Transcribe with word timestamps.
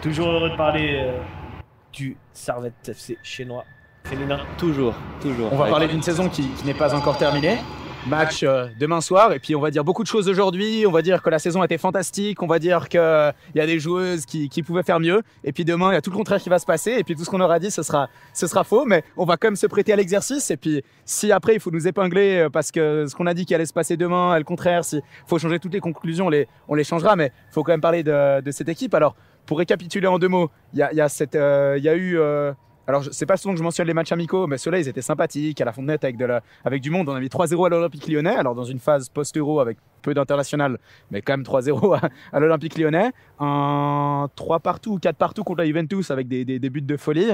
Toujours 0.00 0.28
heureux 0.28 0.50
de 0.50 0.56
parler 0.56 1.00
euh, 1.00 1.18
du 1.92 2.16
Servette 2.32 2.88
FC 2.88 3.18
chinois 3.24 3.64
féminin. 4.04 4.38
Toujours, 4.56 4.94
toujours. 5.20 5.52
On 5.52 5.56
va 5.56 5.68
parler 5.68 5.88
d'une 5.88 6.02
saison 6.02 6.28
qui, 6.28 6.46
qui 6.50 6.64
n'est 6.66 6.72
pas 6.72 6.94
encore 6.94 7.18
terminée. 7.18 7.58
Match 8.06 8.44
euh, 8.44 8.68
demain 8.78 9.00
soir, 9.00 9.32
et 9.32 9.40
puis 9.40 9.56
on 9.56 9.60
va 9.60 9.72
dire 9.72 9.82
beaucoup 9.82 10.04
de 10.04 10.08
choses 10.08 10.28
aujourd'hui. 10.28 10.84
On 10.86 10.92
va 10.92 11.02
dire 11.02 11.20
que 11.20 11.30
la 11.30 11.40
saison 11.40 11.62
a 11.62 11.64
été 11.64 11.78
fantastique. 11.78 12.42
On 12.44 12.46
va 12.46 12.60
dire 12.60 12.88
qu'il 12.88 13.00
y 13.00 13.60
a 13.60 13.66
des 13.66 13.80
joueuses 13.80 14.24
qui, 14.24 14.48
qui 14.48 14.62
pouvaient 14.62 14.84
faire 14.84 15.00
mieux. 15.00 15.22
Et 15.42 15.52
puis 15.52 15.64
demain, 15.64 15.90
il 15.90 15.94
y 15.94 15.96
a 15.96 16.00
tout 16.00 16.10
le 16.10 16.16
contraire 16.16 16.40
qui 16.40 16.48
va 16.48 16.60
se 16.60 16.66
passer. 16.66 16.92
Et 16.92 17.02
puis 17.02 17.16
tout 17.16 17.24
ce 17.24 17.30
qu'on 17.30 17.40
aura 17.40 17.58
dit, 17.58 17.72
ce 17.72 17.82
sera, 17.82 18.08
ce 18.34 18.46
sera 18.46 18.62
faux. 18.62 18.84
Mais 18.84 19.02
on 19.16 19.24
va 19.24 19.36
quand 19.36 19.48
même 19.48 19.56
se 19.56 19.66
prêter 19.66 19.92
à 19.92 19.96
l'exercice. 19.96 20.50
Et 20.52 20.56
puis 20.56 20.84
si 21.04 21.32
après, 21.32 21.54
il 21.54 21.60
faut 21.60 21.72
nous 21.72 21.88
épingler 21.88 22.38
euh, 22.38 22.50
parce 22.50 22.70
que 22.70 23.06
ce 23.08 23.16
qu'on 23.16 23.26
a 23.26 23.34
dit 23.34 23.46
qui 23.46 23.54
allait 23.54 23.66
se 23.66 23.72
passer 23.72 23.96
demain 23.96 24.34
est 24.36 24.38
le 24.38 24.44
contraire, 24.44 24.84
s'il 24.84 25.02
faut 25.26 25.38
changer 25.38 25.58
toutes 25.58 25.74
les 25.74 25.80
conclusions, 25.80 26.26
on 26.26 26.30
les, 26.30 26.46
on 26.68 26.76
les 26.76 26.84
changera. 26.84 27.16
Mais 27.16 27.32
il 27.50 27.52
faut 27.52 27.64
quand 27.64 27.72
même 27.72 27.80
parler 27.80 28.04
de, 28.04 28.40
de 28.40 28.50
cette 28.52 28.68
équipe. 28.68 28.94
Alors, 28.94 29.14
pour 29.46 29.58
récapituler 29.58 30.06
en 30.06 30.18
deux 30.18 30.28
mots, 30.28 30.50
il 30.72 30.78
y 30.78 30.82
a, 30.82 30.90
euh, 31.34 31.78
y 31.80 31.88
a 31.88 31.94
eu. 31.94 32.18
euh, 32.18 32.52
alors, 32.86 33.04
c'est 33.12 33.26
pas 33.26 33.36
souvent 33.36 33.54
que 33.54 33.58
je 33.58 33.62
mentionne 33.64 33.86
les 33.86 33.94
matchs 33.94 34.10
amicaux, 34.10 34.48
mais 34.48 34.58
ceux-là, 34.58 34.78
ils 34.80 34.88
étaient 34.88 35.02
sympathiques. 35.02 35.60
À 35.60 35.64
la 35.64 35.72
Fontenette, 35.72 36.02
avec, 36.02 36.16
de 36.16 36.24
la- 36.24 36.42
avec 36.64 36.82
du 36.82 36.90
monde, 36.90 37.08
on 37.08 37.14
a 37.14 37.20
mis 37.20 37.28
3-0 37.28 37.64
à 37.64 37.68
l'Olympique 37.68 38.08
lyonnais. 38.08 38.34
Alors, 38.34 38.56
dans 38.56 38.64
une 38.64 38.80
phase 38.80 39.08
post-euro 39.08 39.60
avec 39.60 39.78
peu 40.02 40.14
d'international, 40.14 40.78
mais 41.12 41.22
quand 41.22 41.32
même 41.34 41.44
3-0 41.44 41.94
à, 42.32 42.40
l'Olympique 42.40 42.76
lyonnais. 42.76 43.12
Un 43.38 44.28
3 44.34 44.58
partout, 44.60 44.98
4 45.00 45.16
partout 45.16 45.44
contre 45.44 45.60
la 45.60 45.66
Juventus 45.66 46.10
avec 46.10 46.26
des, 46.26 46.44
des- 46.44 46.70
buts 46.70 46.82
de 46.82 46.96
folie. 46.96 47.30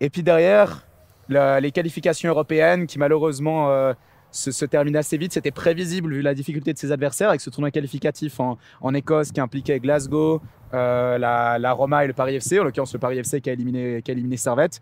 Et 0.00 0.10
puis 0.10 0.22
derrière, 0.24 0.84
les 1.28 1.70
qualifications 1.72 2.28
européennes 2.30 2.86
qui 2.88 2.98
malheureusement 2.98 3.70
euh, 3.70 3.94
se, 4.36 4.50
se 4.52 4.64
terminent 4.64 4.98
assez 4.98 5.16
vite. 5.16 5.32
C'était 5.32 5.50
prévisible 5.50 6.14
vu 6.14 6.22
la 6.22 6.34
difficulté 6.34 6.72
de 6.72 6.78
ses 6.78 6.92
adversaires 6.92 7.28
avec 7.30 7.40
ce 7.40 7.50
tournoi 7.50 7.70
qualificatif 7.70 8.38
en, 8.40 8.58
en 8.80 8.94
Écosse 8.94 9.32
qui 9.32 9.40
impliquait 9.40 9.80
Glasgow, 9.80 10.40
euh, 10.74 11.18
la, 11.18 11.58
la 11.58 11.72
Roma 11.72 12.04
et 12.04 12.06
le 12.06 12.12
Paris 12.12 12.36
FC, 12.36 12.60
en 12.60 12.64
l'occurrence 12.64 12.92
le 12.92 12.98
Paris 12.98 13.18
FC 13.18 13.40
qui 13.40 13.50
a 13.50 13.52
éliminé, 13.52 14.02
qui 14.02 14.10
a 14.10 14.14
éliminé 14.14 14.36
Servette. 14.36 14.80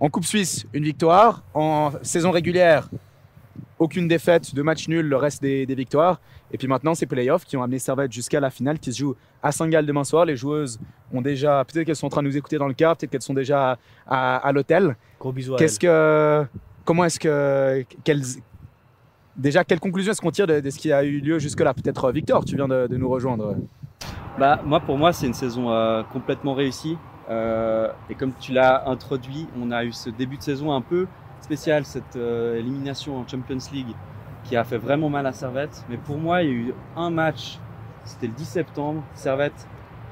En 0.00 0.10
Coupe 0.10 0.24
Suisse, 0.24 0.64
une 0.72 0.84
victoire. 0.84 1.42
En 1.54 1.90
saison 2.02 2.30
régulière, 2.30 2.88
aucune 3.78 4.06
défaite, 4.08 4.54
deux 4.54 4.62
matchs 4.62 4.88
nuls, 4.88 5.06
le 5.08 5.16
reste 5.16 5.42
des, 5.42 5.66
des 5.66 5.74
victoires. 5.74 6.20
Et 6.52 6.58
puis 6.58 6.66
maintenant, 6.68 6.94
ces 6.94 7.06
playoffs 7.06 7.44
qui 7.44 7.56
ont 7.56 7.62
amené 7.62 7.78
Servette 7.78 8.12
jusqu'à 8.12 8.40
la 8.40 8.50
finale 8.50 8.78
qui 8.78 8.92
se 8.92 8.98
joue 8.98 9.14
à 9.42 9.52
Saint-Gall 9.52 9.84
demain 9.86 10.04
soir. 10.04 10.24
Les 10.24 10.36
joueuses 10.36 10.78
ont 11.12 11.20
déjà, 11.20 11.64
peut-être 11.64 11.84
qu'elles 11.86 11.96
sont 11.96 12.06
en 12.06 12.10
train 12.10 12.22
de 12.22 12.28
nous 12.28 12.36
écouter 12.36 12.58
dans 12.58 12.68
le 12.68 12.74
car, 12.74 12.96
peut-être 12.96 13.10
qu'elles 13.10 13.22
sont 13.22 13.34
déjà 13.34 13.72
à, 13.72 13.76
à- 14.06 14.36
à 14.48 14.52
l'hôtel. 14.52 14.96
Gros 15.20 15.32
bisous 15.32 15.54
à 15.54 15.58
Qu'est-ce 15.58 15.78
que, 15.78 16.44
comment 16.84 17.04
est-ce 17.04 17.20
que, 17.20 17.84
quelles, 18.04 18.22
déjà, 19.38 19.64
quelles 19.64 19.80
conclusions 19.80 20.12
est-ce 20.12 20.20
qu'on 20.20 20.30
tire 20.30 20.46
de, 20.46 20.68
ce 20.68 20.78
qui 20.78 20.92
a 20.92 21.04
eu 21.04 21.20
lieu 21.20 21.38
jusque-là? 21.38 21.72
Peut-être 21.72 22.06
euh, 22.06 22.12
Victor, 22.12 22.44
tu 22.44 22.56
viens 22.56 22.68
de, 22.68 22.96
nous 22.96 23.08
rejoindre. 23.08 23.56
Bah, 24.38 24.60
moi, 24.64 24.80
pour 24.80 24.98
moi, 24.98 25.12
c'est 25.12 25.26
une 25.26 25.34
saison 25.34 25.70
euh, 25.70 26.02
complètement 26.12 26.54
réussie. 26.54 26.98
Euh, 27.30 27.90
et 28.10 28.14
comme 28.14 28.32
tu 28.38 28.52
l'as 28.52 28.88
introduit, 28.88 29.46
on 29.60 29.70
a 29.70 29.84
eu 29.84 29.92
ce 29.92 30.10
début 30.10 30.36
de 30.36 30.42
saison 30.42 30.72
un 30.72 30.80
peu 30.80 31.06
spécial, 31.40 31.84
cette 31.84 32.16
élimination 32.16 33.16
en 33.16 33.26
Champions 33.26 33.58
League 33.72 33.94
qui 34.44 34.56
a 34.56 34.64
fait 34.64 34.78
vraiment 34.78 35.08
mal 35.08 35.26
à 35.26 35.32
Servette. 35.32 35.84
Mais 35.88 35.96
pour 35.96 36.18
moi, 36.18 36.42
il 36.42 36.48
y 36.48 36.52
a 36.52 36.54
eu 36.54 36.74
un 36.96 37.10
match, 37.10 37.58
c'était 38.04 38.26
le 38.26 38.32
10 38.32 38.44
septembre, 38.44 39.02
Servette 39.14 39.66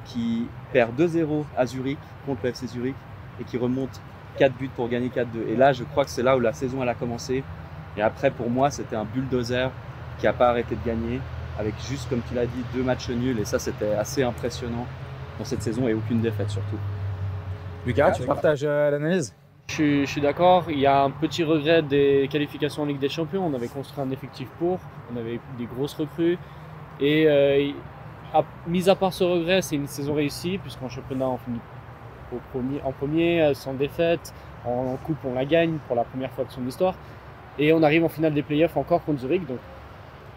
qui 0.05 0.47
perd 0.73 0.99
2-0 0.99 1.45
à 1.57 1.67
Zurich 1.67 1.99
contre 2.27 2.43
le 2.45 2.51
FC 2.51 2.67
Zurich 2.69 2.95
et 3.41 3.45
qui 3.45 3.57
remonte 3.57 4.01
4 4.39 4.57
buts 4.57 4.71
pour 4.75 4.89
gagner 4.89 5.09
4-2. 5.09 5.49
Et 5.49 5.57
là, 5.57 5.73
je 5.73 5.83
crois 5.85 6.05
que 6.05 6.11
c'est 6.11 6.23
là 6.23 6.37
où 6.37 6.41
la 6.41 6.53
saison 6.53 6.83
elle 6.83 6.89
a 6.89 6.95
commencé. 6.95 7.43
Et 7.97 8.03
après, 8.03 8.31
pour 8.31 8.51
moi, 8.51 8.71
c'était 8.71 8.97
un 8.97 9.05
bulldozer 9.05 9.71
qui 10.19 10.27
n'a 10.27 10.33
pas 10.33 10.51
arrêté 10.51 10.77
de 10.77 10.87
gagner 10.87 11.21
avec 11.59 11.75
juste, 11.89 12.09
comme 12.09 12.21
tu 12.29 12.35
l'as 12.35 12.47
dit, 12.47 12.65
deux 12.75 12.83
matchs 12.83 13.09
nuls. 13.11 13.39
Et 13.39 13.45
ça, 13.45 13.59
c'était 13.59 13.95
assez 13.95 14.23
impressionnant 14.23 14.87
dans 15.39 15.45
cette 15.45 15.63
saison 15.63 15.89
et 15.89 15.95
aucune 15.95 16.21
défaite 16.21 16.51
surtout. 16.51 16.79
Lucas, 17.87 18.13
tu 18.13 18.23
partages 18.25 18.65
euh, 18.65 18.91
l'analyse? 18.91 19.35
Je 19.69 19.75
suis, 19.75 20.07
je 20.07 20.11
suis 20.11 20.21
d'accord. 20.21 20.65
Il 20.71 20.79
y 20.79 20.87
a 20.87 21.03
un 21.03 21.11
petit 21.11 21.45
regret 21.45 21.83
des 21.83 22.29
qualifications 22.31 22.83
en 22.83 22.87
Ligue 22.87 22.99
des 22.99 23.09
Champions. 23.09 23.47
On 23.47 23.55
avait 23.55 23.69
construit 23.69 24.03
un 24.05 24.11
effectif 24.11 24.49
pour, 24.59 24.79
on 25.13 25.17
avait 25.17 25.41
des 25.59 25.67
grosses 25.67 25.95
recrues. 25.95 26.39
Et 27.01 27.27
euh, 27.27 27.71
à- 28.33 28.45
mis 28.67 28.89
à 28.89 28.95
part 28.95 29.13
ce 29.13 29.25
regret, 29.25 29.63
c'est 29.63 29.77
une 29.77 29.87
saison 29.87 30.15
réussie, 30.15 30.59
puisqu'en 30.59 30.89
championnat, 30.89 31.29
on 31.29 31.39
finit 31.39 31.61
au 32.33 32.39
premier, 32.53 32.81
en 32.85 32.93
premier, 32.93 33.43
euh, 33.43 33.55
sans 33.55 33.75
défaite. 33.75 34.33
En 34.65 34.97
coupe, 35.05 35.19
on 35.25 35.35
la 35.35 35.45
gagne 35.45 35.79
pour 35.87 35.97
la 35.97 36.05
première 36.05 36.31
fois 36.33 36.45
de 36.45 36.51
son 36.51 36.67
histoire. 36.67 36.95
Et 37.59 37.73
on 37.73 37.83
arrive 37.83 38.05
en 38.05 38.09
finale 38.09 38.35
des 38.35 38.43
playoffs 38.43 38.77
encore 38.77 39.05
contre 39.05 39.21
Zurich. 39.21 39.47
Donc 39.47 39.59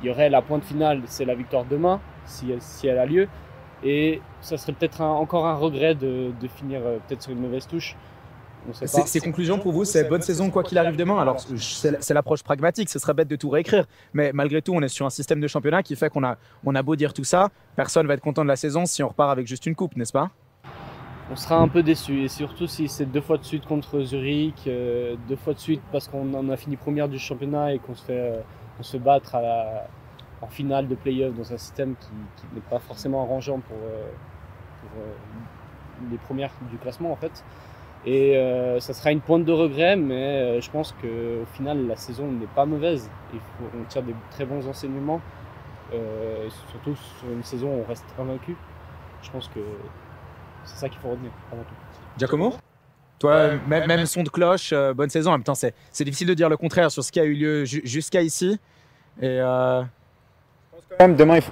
il 0.02 0.08
y 0.08 0.10
aurait 0.12 0.30
la 0.30 0.42
pointe 0.42 0.64
finale, 0.64 1.02
c'est 1.06 1.26
la 1.26 1.36
victoire 1.36 1.66
demain, 1.66 2.00
si, 2.26 2.52
elle- 2.52 2.62
si 2.62 2.88
elle 2.88 2.98
a 3.00 3.06
lieu. 3.06 3.28
Et 3.84 4.22
ça 4.42 4.58
serait 4.58 4.74
peut-être 4.74 5.02
encore 5.02 5.46
un 5.48 5.56
regret 5.56 5.96
de, 5.96 6.32
de 6.40 6.48
finir 6.48 6.82
euh, 6.84 6.98
peut-être 7.08 7.22
sur 7.22 7.32
une 7.32 7.40
mauvaise 7.40 7.68
touche. 7.68 7.96
Ces, 9.06 9.22
conclusions 9.22 9.58
pour 9.58 9.72
vous, 9.72 9.86
c'est 9.86 10.04
bonne 10.04 10.22
saison 10.22 10.50
quoi 10.50 10.64
qu'il 10.64 10.78
arrive 10.78 10.98
demain. 10.98 11.18
Alors 11.20 11.40
c'est 11.40 12.04
c'est 12.04 12.14
l'approche 12.14 12.44
pragmatique, 12.44 12.90
ce 12.90 13.00
serait 13.00 13.14
bête 13.14 13.28
de 13.28 13.38
tout 13.38 13.50
réécrire, 13.50 13.86
mais 14.14 14.32
malgré 14.34 14.62
tout, 14.62 14.74
on 14.74 14.82
est 14.82 14.90
sur 14.90 15.06
un 15.06 15.10
système 15.10 15.40
de 15.40 15.48
championnat 15.48 15.82
qui 15.82 15.96
fait 15.96 16.10
qu'on 16.10 16.24
a, 16.24 16.38
on 16.66 16.76
a 16.76 16.84
beau 16.84 16.96
dire 16.98 17.14
tout 17.14 17.24
ça, 17.24 17.50
personne 17.76 18.06
va 18.06 18.16
être 18.16 18.22
content 18.22 18.44
de 18.44 18.50
la 18.50 18.58
saison 18.58 18.86
si 18.86 19.02
on 19.02 19.08
repart 19.08 19.32
avec 19.32 19.48
juste 19.48 19.66
une 19.66 19.76
coupe, 19.76 19.96
n'est-ce 19.96 20.12
pas? 20.12 20.30
On 21.32 21.36
sera 21.36 21.58
un 21.58 21.68
peu 21.68 21.84
déçu 21.84 22.24
et 22.24 22.28
surtout 22.28 22.66
si 22.66 22.88
c'est 22.88 23.06
deux 23.06 23.22
fois 23.22 23.38
de 23.38 23.44
suite 23.44 23.64
contre 23.68 24.02
Zurich, 24.02 24.64
euh, 24.66 25.16
deux 25.28 25.36
fois 25.36 25.54
de 25.54 25.60
suite 25.60 25.82
parce 25.92 26.08
qu'on 26.08 26.34
en 26.34 26.50
a 26.50 26.58
fini 26.58 26.76
première 26.76 27.08
du 27.08 27.20
championnat 27.20 27.74
et 27.74 27.78
qu'on 27.78 27.94
se 27.94 28.04
fait, 28.04 28.14
euh, 28.20 28.42
on 28.80 28.84
se 28.84 28.98
battre 28.98 29.36
à 29.36 29.42
la- 29.42 29.88
en 30.42 30.48
finale 30.48 30.88
de 30.88 30.96
play-off 30.96 31.36
dans 31.36 31.54
un 31.54 31.58
système 31.58 31.96
qui, 32.00 32.10
n'est 32.56 32.62
pas 32.62 32.80
forcément 32.80 33.22
arrangeant 33.22 33.60
pour, 33.60 33.78
euh, 33.78 34.10
pour, 34.82 34.90
euh, 35.02 35.14
les 36.10 36.18
premières 36.18 36.52
du 36.72 36.78
classement 36.78 37.12
en 37.12 37.16
fait. 37.16 37.44
Et 38.06 38.34
ça 38.80 38.94
sera 38.94 39.12
une 39.12 39.20
pointe 39.20 39.44
de 39.44 39.52
regret, 39.52 39.98
mais 39.98 40.62
je 40.62 40.72
pense 40.72 40.94
qu'au 40.94 41.46
final 41.54 41.86
la 41.86 41.98
saison 41.98 42.32
n'est 42.32 42.48
pas 42.48 42.66
mauvaise. 42.66 43.12
Il 43.34 43.40
faut, 43.42 43.66
on 43.78 43.84
tire 43.84 44.04
des 44.04 44.16
très 44.32 44.46
bons 44.46 44.66
enseignements, 44.68 45.20
surtout 46.72 46.96
sur 46.96 47.30
une 47.30 47.44
saison 47.44 47.68
où 47.68 47.82
on 47.82 47.90
reste 47.90 48.06
invaincu. 48.18 48.56
Je 49.22 49.30
pense 49.32 49.50
que 49.50 49.60
c'est 50.66 50.78
ça 50.80 50.90
qu'il 50.90 51.00
faut 51.00 51.10
retenir 51.10 51.32
avant 51.52 51.62
tout. 51.64 51.76
Giacomo 52.18 52.54
Toi, 53.20 53.52
même, 53.68 53.88
même 53.88 54.06
son 54.06 54.24
de 54.24 54.30
cloche, 54.30 54.72
euh, 54.74 54.94
bonne 54.94 55.10
saison. 55.10 55.32
En 55.32 55.34
même 55.34 55.44
temps, 55.44 55.56
c'est 55.56 55.74
c'est 55.92 56.04
difficile 56.04 56.28
de 56.28 56.34
dire 56.34 56.50
le 56.50 56.58
contraire 56.58 56.90
sur 56.92 57.04
ce 57.04 57.12
qui 57.12 57.20
a 57.20 57.24
eu 57.24 57.34
lieu 57.34 57.66
ju- 57.66 57.82
jusqu'à 57.84 58.22
ici. 58.22 58.60
Et 59.22 59.28
euh, 59.42 59.82
quand 60.98 61.08
même, 61.08 61.16
demain, 61.16 61.36
il 61.38 61.42
faut- 61.42 61.52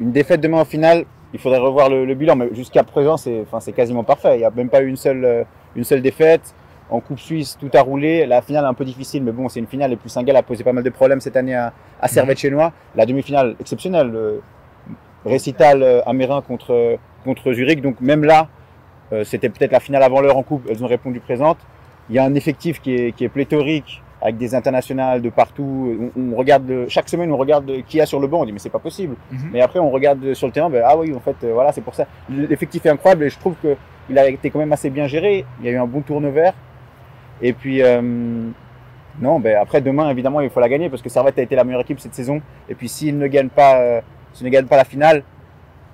une 0.00 0.12
défaite 0.12 0.40
demain 0.40 0.60
en 0.60 0.64
finale, 0.64 1.04
il 1.32 1.38
faudrait 1.40 1.58
revoir 1.58 1.88
le, 1.88 2.04
le 2.04 2.14
bilan. 2.14 2.36
Mais 2.36 2.48
jusqu'à 2.54 2.84
présent, 2.84 3.16
c'est 3.16 3.40
enfin, 3.42 3.60
c'est 3.60 3.72
quasiment 3.72 4.04
parfait. 4.04 4.36
Il 4.36 4.38
n'y 4.38 4.44
a 4.44 4.50
même 4.50 4.68
pas 4.70 4.82
eu 4.82 4.86
une 4.88 4.96
seule, 4.96 5.24
euh, 5.24 5.44
une 5.76 5.84
seule 5.84 6.02
défaite. 6.02 6.54
En 6.90 7.00
Coupe 7.00 7.18
Suisse, 7.18 7.56
tout 7.58 7.70
a 7.74 7.80
roulé. 7.80 8.26
La 8.26 8.42
finale 8.42 8.64
est 8.64 8.68
un 8.68 8.74
peu 8.74 8.84
difficile, 8.84 9.22
mais 9.24 9.32
bon, 9.32 9.48
c'est 9.48 9.58
une 9.58 9.66
finale. 9.66 9.92
Et 9.92 9.96
puis 9.96 10.10
Saint-Gall 10.10 10.36
a 10.36 10.42
posé 10.42 10.62
pas 10.62 10.72
mal 10.72 10.84
de 10.84 10.90
problèmes 10.90 11.20
cette 11.20 11.36
année 11.36 11.54
à, 11.54 11.72
à 12.00 12.08
Servette 12.08 12.38
chinois. 12.38 12.72
La 12.94 13.06
demi-finale 13.06 13.56
exceptionnelle. 13.58 14.14
Récital 15.24 15.82
euh, 15.82 16.00
amérin 16.06 16.42
contre, 16.42 16.98
contre 17.24 17.52
Zurich. 17.52 17.80
Donc 17.80 18.00
même 18.00 18.24
là, 18.24 18.48
euh, 19.12 19.24
c'était 19.24 19.48
peut-être 19.48 19.72
la 19.72 19.80
finale 19.80 20.02
avant 20.02 20.20
l'heure 20.20 20.36
en 20.36 20.42
Coupe. 20.42 20.66
Elles 20.68 20.82
ont 20.82 20.88
répondu 20.88 21.20
présentes. 21.20 21.58
Il 22.10 22.16
y 22.16 22.18
a 22.18 22.24
un 22.24 22.34
effectif 22.34 22.80
qui 22.80 22.94
est, 22.94 23.12
qui 23.12 23.24
est 23.24 23.28
pléthorique 23.28 24.02
avec 24.20 24.38
des 24.38 24.54
internationales 24.54 25.20
de 25.20 25.28
partout. 25.28 26.10
On, 26.16 26.32
on 26.32 26.36
regarde 26.36 26.86
chaque 26.88 27.08
semaine, 27.08 27.30
on 27.30 27.36
regarde 27.36 27.70
qui 27.86 27.98
y 27.98 28.00
a 28.00 28.06
sur 28.06 28.20
le 28.20 28.26
banc. 28.26 28.40
On 28.40 28.44
dit 28.46 28.52
mais 28.52 28.58
c'est 28.58 28.70
pas 28.70 28.78
possible. 28.78 29.16
Mhm. 29.30 29.50
Mais 29.52 29.60
après, 29.60 29.78
on 29.78 29.90
regarde 29.90 30.34
sur 30.34 30.46
le 30.46 30.52
terrain. 30.52 30.70
Ben, 30.70 30.82
ah 30.84 30.96
oui, 30.96 31.14
en 31.14 31.20
fait, 31.20 31.36
euh, 31.44 31.52
voilà, 31.52 31.72
c'est 31.72 31.82
pour 31.82 31.94
ça. 31.94 32.06
L'effectif 32.30 32.84
est 32.86 32.90
incroyable 32.90 33.24
et 33.24 33.30
je 33.30 33.38
trouve 33.38 33.54
que 33.62 33.76
il 34.10 34.18
a 34.18 34.28
été 34.28 34.50
quand 34.50 34.58
même 34.58 34.72
assez 34.72 34.90
bien 34.90 35.06
géré. 35.06 35.44
Il 35.60 35.66
y 35.66 35.68
a 35.68 35.72
eu 35.72 35.76
un 35.76 35.86
bon 35.86 36.00
tourne-vert. 36.00 36.54
Et 37.42 37.52
puis 37.52 37.82
euh, 37.82 38.00
non, 39.20 39.40
ben 39.40 39.56
après 39.60 39.80
demain, 39.80 40.10
évidemment, 40.10 40.40
il 40.40 40.50
faut 40.50 40.60
la 40.60 40.68
gagner 40.68 40.88
parce 40.88 41.02
que 41.02 41.08
Servette 41.08 41.38
a 41.38 41.42
été 41.42 41.54
la 41.54 41.64
meilleure 41.64 41.82
équipe 41.82 42.00
cette 42.00 42.14
saison. 42.14 42.40
Et 42.68 42.74
puis 42.74 42.88
s'il 42.88 43.18
ne 43.18 43.26
gagne 43.26 43.48
pas, 43.48 44.00
euh, 44.34 44.36
s'il 44.36 44.46
ne 44.46 44.50
gagne 44.50 44.66
pas 44.66 44.76
la 44.76 44.84
finale, 44.84 45.22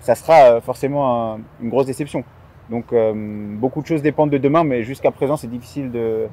ça 0.00 0.14
sera 0.14 0.44
euh, 0.54 0.60
forcément 0.60 1.34
un- 1.34 1.40
une 1.60 1.68
grosse 1.70 1.86
déception. 1.86 2.24
Donc 2.70 2.92
euh, 2.92 3.12
beaucoup 3.58 3.82
de 3.82 3.86
choses 3.86 4.02
dépendent 4.02 4.30
de 4.30 4.38
demain, 4.38 4.64
mais 4.64 4.82
jusqu'à 4.84 5.10
présent, 5.10 5.36
c'est 5.36 5.48
difficile 5.48 5.90
de 5.90 6.26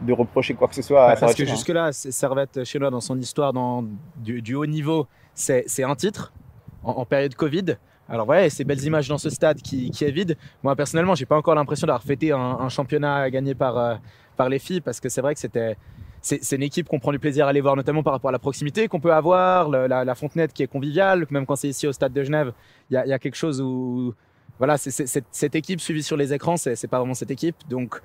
de 0.00 0.12
reprocher 0.12 0.54
quoi 0.54 0.66
que 0.66 0.74
ce 0.74 0.82
soit. 0.82 1.04
à 1.10 1.16
parce 1.16 1.34
que 1.36 1.44
hein. 1.44 1.46
jusque-là, 1.46 1.92
Servette 1.92 2.64
chinois, 2.64 2.90
dans 2.90 3.00
son 3.00 3.16
histoire 3.20 3.52
dans, 3.52 3.84
du, 4.16 4.42
du 4.42 4.54
haut 4.56 4.66
niveau, 4.66 5.06
c'est 5.34 5.62
c'est 5.68 5.84
un 5.84 5.94
titre 5.94 6.32
en, 6.82 6.92
en 6.92 7.04
période 7.04 7.34
Covid. 7.36 7.76
Alors 8.08 8.26
ouais, 8.28 8.50
ces 8.50 8.64
belles 8.64 8.82
images 8.84 9.08
dans 9.08 9.16
ce 9.18 9.30
stade 9.30 9.58
qui, 9.62 9.90
qui 9.92 10.04
est 10.04 10.10
vide. 10.10 10.36
Moi 10.64 10.74
personnellement, 10.74 11.14
j'ai 11.14 11.24
pas 11.24 11.36
encore 11.36 11.54
l'impression 11.54 11.86
d'avoir 11.86 12.02
fêté 12.02 12.32
un, 12.32 12.38
un 12.38 12.68
championnat 12.68 13.30
gagné 13.30 13.54
par, 13.54 13.78
euh, 13.78 13.94
par 14.36 14.48
les 14.48 14.58
filles 14.58 14.80
parce 14.80 14.98
que 14.98 15.08
c'est 15.08 15.20
vrai 15.20 15.34
que 15.34 15.40
c'était 15.40 15.76
c'est 16.22 16.56
une 16.56 16.62
équipe 16.62 16.88
qu'on 16.88 17.00
prend 17.00 17.10
du 17.10 17.18
plaisir 17.18 17.46
à 17.46 17.48
aller 17.50 17.60
voir, 17.60 17.74
notamment 17.74 18.04
par 18.04 18.12
rapport 18.12 18.28
à 18.28 18.32
la 18.32 18.38
proximité 18.38 18.86
qu'on 18.86 19.00
peut 19.00 19.12
avoir, 19.12 19.68
la, 19.68 20.14
Fontenette 20.14 20.52
qui 20.52 20.62
est 20.62 20.68
conviviale, 20.68 21.26
même 21.30 21.46
quand 21.46 21.56
c'est 21.56 21.68
ici 21.68 21.86
au 21.86 21.92
stade 21.92 22.12
de 22.12 22.22
Genève, 22.22 22.52
il 22.90 22.94
y 22.94 23.12
a, 23.12 23.18
quelque 23.18 23.34
chose 23.34 23.60
où 23.60 24.14
voilà, 24.58 24.78
cette, 24.78 25.54
équipe 25.54 25.80
suivie 25.80 26.02
sur 26.02 26.16
les 26.16 26.32
écrans, 26.32 26.56
c'est 26.56 26.86
pas 26.86 26.98
vraiment 26.98 27.14
cette 27.14 27.32
équipe. 27.32 27.56
Donc, 27.68 28.00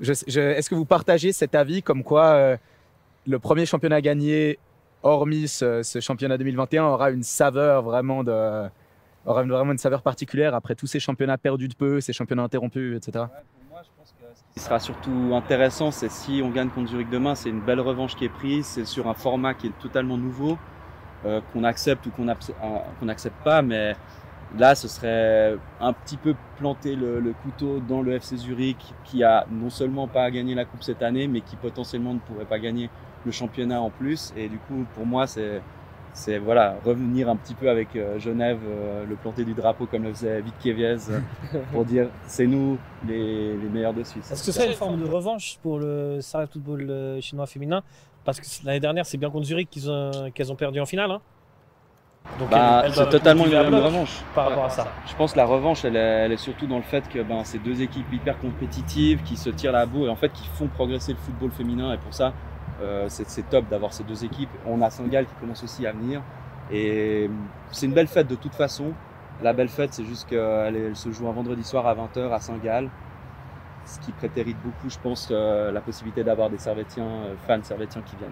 est-ce 0.00 0.68
que 0.68 0.74
vous 0.74 0.84
partagez 0.84 1.32
cet 1.32 1.54
avis 1.54 1.82
comme 1.82 2.02
quoi 2.02 2.24
euh, 2.24 2.56
le 3.26 3.38
premier 3.38 3.66
championnat 3.66 4.00
gagné, 4.00 4.58
hormis 5.02 5.46
ce, 5.46 5.82
ce 5.84 6.00
championnat 6.00 6.38
2021, 6.38 6.84
aura 6.84 7.10
une 7.10 7.22
saveur 7.22 7.82
vraiment 7.82 8.24
de 8.24 8.68
aura 9.26 9.42
vraiment 9.42 9.72
une 9.72 9.78
saveur 9.78 10.02
particulière 10.02 10.54
après 10.54 10.74
tous 10.74 10.86
ces 10.86 10.98
championnats 10.98 11.38
perdus 11.38 11.68
de 11.68 11.74
peu, 11.74 12.00
ces 12.00 12.12
championnats 12.12 12.42
interrompus, 12.42 12.96
etc. 12.96 13.24
Ouais, 13.24 13.30
pour 13.52 13.70
moi, 13.70 13.82
je 13.84 13.90
pense 13.96 14.12
que 14.12 14.24
ce 14.50 14.54
qui 14.54 14.64
sera 14.64 14.80
surtout 14.80 15.32
intéressant, 15.34 15.90
c'est 15.92 16.10
si 16.10 16.42
on 16.44 16.50
gagne 16.50 16.70
contre 16.70 16.90
Zurich 16.90 17.08
demain, 17.08 17.34
c'est 17.34 17.50
une 17.50 17.60
belle 17.60 17.80
revanche 17.80 18.16
qui 18.16 18.24
est 18.24 18.28
prise, 18.28 18.66
c'est 18.66 18.84
sur 18.84 19.08
un 19.08 19.14
format 19.14 19.54
qui 19.54 19.68
est 19.68 19.78
totalement 19.80 20.18
nouveau, 20.18 20.58
euh, 21.24 21.40
qu'on 21.52 21.62
accepte 21.62 22.06
ou 22.06 22.10
qu'on 22.10 22.24
n'accepte 22.24 23.44
pas, 23.44 23.62
mais 23.62 23.94
là, 24.58 24.74
ce 24.74 24.88
serait 24.88 25.56
un 25.80 25.92
petit 25.92 26.16
peu 26.16 26.34
planter 26.56 26.96
le, 26.96 27.32
couteau 27.44 27.78
dans 27.80 28.02
le 28.02 28.14
FC 28.14 28.36
Zurich, 28.36 28.92
qui 29.04 29.22
a 29.22 29.46
non 29.50 29.70
seulement 29.70 30.08
pas 30.08 30.28
gagné 30.32 30.56
la 30.56 30.64
Coupe 30.64 30.82
cette 30.82 31.02
année, 31.02 31.28
mais 31.28 31.42
qui 31.42 31.54
potentiellement 31.54 32.14
ne 32.14 32.18
pourrait 32.18 32.44
pas 32.44 32.58
gagner 32.58 32.90
le 33.24 33.30
championnat 33.30 33.80
en 33.80 33.90
plus. 33.90 34.32
Et 34.36 34.48
du 34.48 34.58
coup, 34.58 34.84
pour 34.94 35.06
moi, 35.06 35.28
c'est 35.28 35.62
c'est 36.12 36.38
voilà 36.38 36.76
revenir 36.84 37.28
un 37.28 37.36
petit 37.36 37.54
peu 37.54 37.70
avec 37.70 37.94
euh, 37.94 38.18
Genève, 38.18 38.58
euh, 38.66 39.04
le 39.08 39.16
planter 39.16 39.44
du 39.44 39.54
drapeau 39.54 39.86
comme 39.86 40.02
le 40.02 40.12
faisait 40.12 40.40
Vitkeviez, 40.40 40.96
euh, 41.10 41.20
pour 41.72 41.84
dire 41.84 42.08
c'est 42.26 42.46
nous 42.46 42.78
les, 43.06 43.56
les, 43.56 43.68
meilleurs 43.68 43.94
de 43.94 44.02
Suisse. 44.02 44.30
Est-ce 44.30 44.44
que 44.44 44.52
c'est 44.52 44.66
une 44.66 44.74
forme 44.74 45.00
de 45.00 45.06
revanche 45.06 45.58
pour 45.62 45.78
le 45.78 46.20
Sarah 46.20 46.46
Football 46.46 47.20
chinois 47.20 47.46
féminin? 47.46 47.82
Parce 48.24 48.40
que 48.40 48.46
l'année 48.66 48.80
dernière, 48.80 49.06
c'est 49.06 49.16
bien 49.16 49.30
contre 49.30 49.46
Zurich 49.46 49.70
qu'ils 49.70 49.90
ont, 49.90 50.30
qu'elles 50.34 50.52
ont 50.52 50.56
perdu 50.56 50.80
en 50.80 50.86
finale. 50.86 51.10
Hein 51.10 51.20
Donc 52.38 52.50
bah, 52.50 52.84
c'est 52.92 53.08
totalement 53.08 53.46
une, 53.46 53.54
une 53.54 53.74
revanche. 53.74 54.22
Par 54.34 54.50
rapport 54.50 54.64
à 54.64 54.68
ça. 54.68 54.88
Je 55.06 55.14
pense 55.14 55.32
que 55.32 55.38
la 55.38 55.46
revanche, 55.46 55.84
elle 55.86 55.96
est, 55.96 56.24
elle 56.24 56.32
est 56.32 56.36
surtout 56.36 56.66
dans 56.66 56.76
le 56.76 56.82
fait 56.82 57.08
que 57.08 57.22
ben, 57.22 57.42
c'est 57.44 57.58
deux 57.58 57.80
équipes 57.80 58.12
hyper 58.12 58.38
compétitives 58.38 59.22
qui 59.22 59.36
se 59.36 59.48
tirent 59.48 59.72
la 59.72 59.86
bourre 59.86 60.08
et 60.08 60.10
en 60.10 60.16
fait 60.16 60.30
qui 60.32 60.46
font 60.54 60.66
progresser 60.66 61.12
le 61.12 61.18
football 61.18 61.50
féminin. 61.50 61.94
Et 61.94 61.98
pour 61.98 62.12
ça, 62.12 62.34
euh, 62.82 63.06
c'est 63.08 63.48
top 63.48 63.68
d'avoir 63.68 63.92
ces 63.92 64.04
deux 64.04 64.24
équipes. 64.24 64.50
On 64.66 64.80
a 64.82 64.90
Saint-Gall 64.90 65.26
qui 65.26 65.34
commence 65.34 65.62
aussi 65.62 65.86
à 65.86 65.92
venir. 65.92 66.22
Et 66.72 67.28
c'est 67.72 67.86
une 67.86 67.92
belle 67.92 68.06
fête 68.06 68.28
de 68.28 68.34
toute 68.34 68.54
façon. 68.54 68.92
La 69.42 69.52
belle 69.52 69.68
fête, 69.68 69.94
c'est 69.94 70.04
juste 70.04 70.28
qu'elle 70.28 70.76
elle 70.76 70.96
se 70.96 71.10
joue 71.10 71.28
un 71.28 71.32
vendredi 71.32 71.64
soir 71.64 71.86
à 71.86 71.94
20h 71.94 72.30
à 72.30 72.40
Saint-Gall. 72.40 72.90
Ce 73.86 73.98
qui 74.00 74.12
prétérite 74.12 74.58
beaucoup, 74.62 74.88
je 74.88 74.98
pense, 74.98 75.28
euh, 75.30 75.72
la 75.72 75.80
possibilité 75.80 76.22
d'avoir 76.22 76.50
des 76.50 76.58
Servétiens, 76.58 77.04
euh, 77.04 77.34
fans 77.46 77.62
Servétiens 77.62 78.02
qui 78.02 78.16
viennent. 78.16 78.30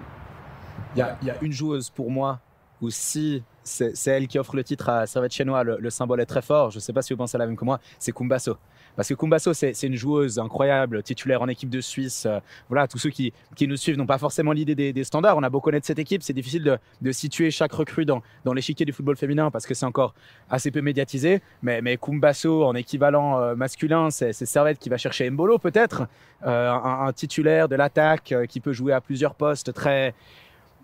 Il 0.95 1.27
y, 1.27 1.31
a 1.31 1.37
une 1.43 1.53
joueuse 1.53 1.91
pour 1.91 2.11
moi 2.11 2.39
où 2.81 2.91
si 2.91 3.43
c'est 3.65 3.93
elle 4.07 4.29
qui 4.29 4.39
offre 4.39 4.55
le 4.55 4.63
titre 4.63 4.89
à 4.89 5.07
Servette 5.07 5.33
Chinois, 5.33 5.65
le, 5.65 5.79
le, 5.81 5.91
symbole 5.91 6.21
est 6.21 6.27
très 6.27 6.43
fort. 6.43 6.71
Je 6.71 6.77
ne 6.77 6.81
sais 6.81 6.93
pas 6.93 7.03
si 7.03 7.13
vous 7.13 7.17
pensez 7.17 7.37
la 7.37 7.47
même 7.47 7.57
que 7.57 7.65
moi, 7.65 7.81
c'est 7.99 8.13
Kumbaso. 8.13 8.57
Parce 8.99 9.11
que 9.11 9.15
Kumbaso, 9.15 9.55
c'est 9.55 9.81
une 9.85 9.95
joueuse 9.95 10.41
incroyable, 10.41 11.05
titulaire 11.05 11.41
en 11.41 11.47
équipe 11.47 11.71
de 11.71 11.81
Suisse. 11.81 12.27
Euh, 12.27 12.41
voilà, 12.69 12.89
tous 12.89 12.99
ceux 12.99 13.11
qui, 13.11 13.33
nous 13.61 13.77
suivent 13.77 13.97
n'ont 13.97 14.07
pas 14.07 14.19
forcément 14.19 14.51
l'idée 14.51 14.75
des, 14.75 15.05
standards. 15.05 15.37
On 15.37 15.45
a 15.45 15.51
beau 15.51 15.61
connaître 15.61 15.87
cette 15.87 16.01
équipe, 16.01 16.21
c'est 16.21 16.33
difficile 16.33 16.81
de, 17.01 17.13
situer 17.13 17.53
chaque 17.53 17.71
recrue 17.71 18.05
dans, 18.05 18.23
l'échiquier 18.53 18.85
du 18.85 18.93
football 18.93 19.17
féminin 19.17 19.53
parce 19.53 19.67
que 19.67 19.75
c'est 19.75 19.87
encore 19.87 20.15
assez 20.51 20.73
peu 20.73 20.81
médiatisé. 20.81 21.43
Mais, 21.63 21.97
Kumbaso, 21.97 22.65
en 22.65 22.75
équivalent 22.75 23.41
euh, 23.41 23.55
masculin, 23.55 24.11
c'est 24.11 24.33
Servette 24.33 24.81
qui 24.81 24.89
va 24.89 24.97
chercher 24.97 25.31
Mbolo 25.31 25.59
peut-être, 25.59 26.09
euh, 26.45 26.69
un, 26.73 27.13
titulaire 27.13 27.69
de 27.69 27.77
l'attaque 27.77 28.35
qui 28.49 28.59
peut 28.59 28.73
jouer 28.73 28.93
à 28.93 29.01
plusieurs 29.01 29.37
postes 29.37 29.73
très 29.73 30.13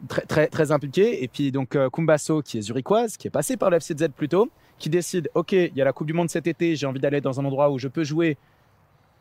très, 0.07 0.47
très, 0.47 0.71
impliqué. 0.71 1.25
Et 1.25 1.27
puis 1.27 1.51
donc 1.51 1.77
Kumbaso, 1.93 2.43
qui 2.43 2.59
est 2.59 2.63
zurichoise, 2.63 3.17
qui 3.17 3.27
est 3.27 3.33
passé 3.33 3.57
par 3.57 3.71
le 3.71 3.81
FCZ 3.81 4.07
plus 4.15 4.29
tôt, 4.29 4.49
qui 4.79 4.91
décide, 4.91 5.31
OK, 5.35 5.53
il 5.53 5.73
y 5.75 5.81
a 5.81 5.85
la 5.85 5.93
Coupe 5.93 6.07
du 6.07 6.13
Monde 6.13 6.31
cet 6.31 6.47
été, 6.47 6.77
j'ai 6.77 6.87
envie 6.87 7.01
d'aller 7.01 7.21
dans 7.21 7.41
un 7.41 7.45
endroit 7.45 7.71
où 7.71 7.79
je 7.79 7.89
peux 7.89 8.05
jouer, 8.05 8.37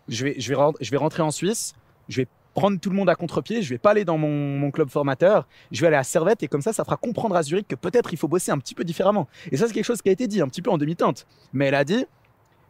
je 0.07 0.25
vais, 0.25 0.35
je 0.39 0.53
vais, 0.53 0.61
je 0.81 0.91
vais 0.91 0.97
rentrer 0.97 1.23
en 1.23 1.31
Suisse, 1.31 1.73
je 2.09 2.21
vais 2.21 2.27
prendre 2.53 2.79
tout 2.79 2.89
le 2.89 2.95
monde 2.95 3.09
à 3.09 3.15
contre-pied, 3.15 3.61
je 3.61 3.69
vais 3.69 3.77
pas 3.77 3.91
aller 3.91 4.05
dans 4.05 4.17
mon, 4.17 4.57
mon, 4.59 4.71
club 4.71 4.89
formateur, 4.89 5.47
je 5.71 5.81
vais 5.81 5.87
aller 5.87 5.95
à 5.95 6.03
Servette 6.03 6.43
et 6.43 6.47
comme 6.47 6.61
ça, 6.61 6.73
ça 6.73 6.83
fera 6.83 6.97
comprendre 6.97 7.35
à 7.35 7.43
Zurich 7.43 7.67
que 7.67 7.75
peut-être 7.75 8.13
il 8.13 8.17
faut 8.17 8.27
bosser 8.27 8.51
un 8.51 8.59
petit 8.59 8.75
peu 8.75 8.83
différemment. 8.83 9.27
Et 9.51 9.57
ça, 9.57 9.67
c'est 9.67 9.73
quelque 9.73 9.85
chose 9.85 10.01
qui 10.01 10.09
a 10.09 10.11
été 10.11 10.27
dit 10.27 10.41
un 10.41 10.47
petit 10.47 10.61
peu 10.61 10.69
en 10.69 10.77
demi-teinte. 10.77 11.25
Mais 11.51 11.67
elle 11.67 11.75
a 11.75 11.83
dit, 11.83 12.05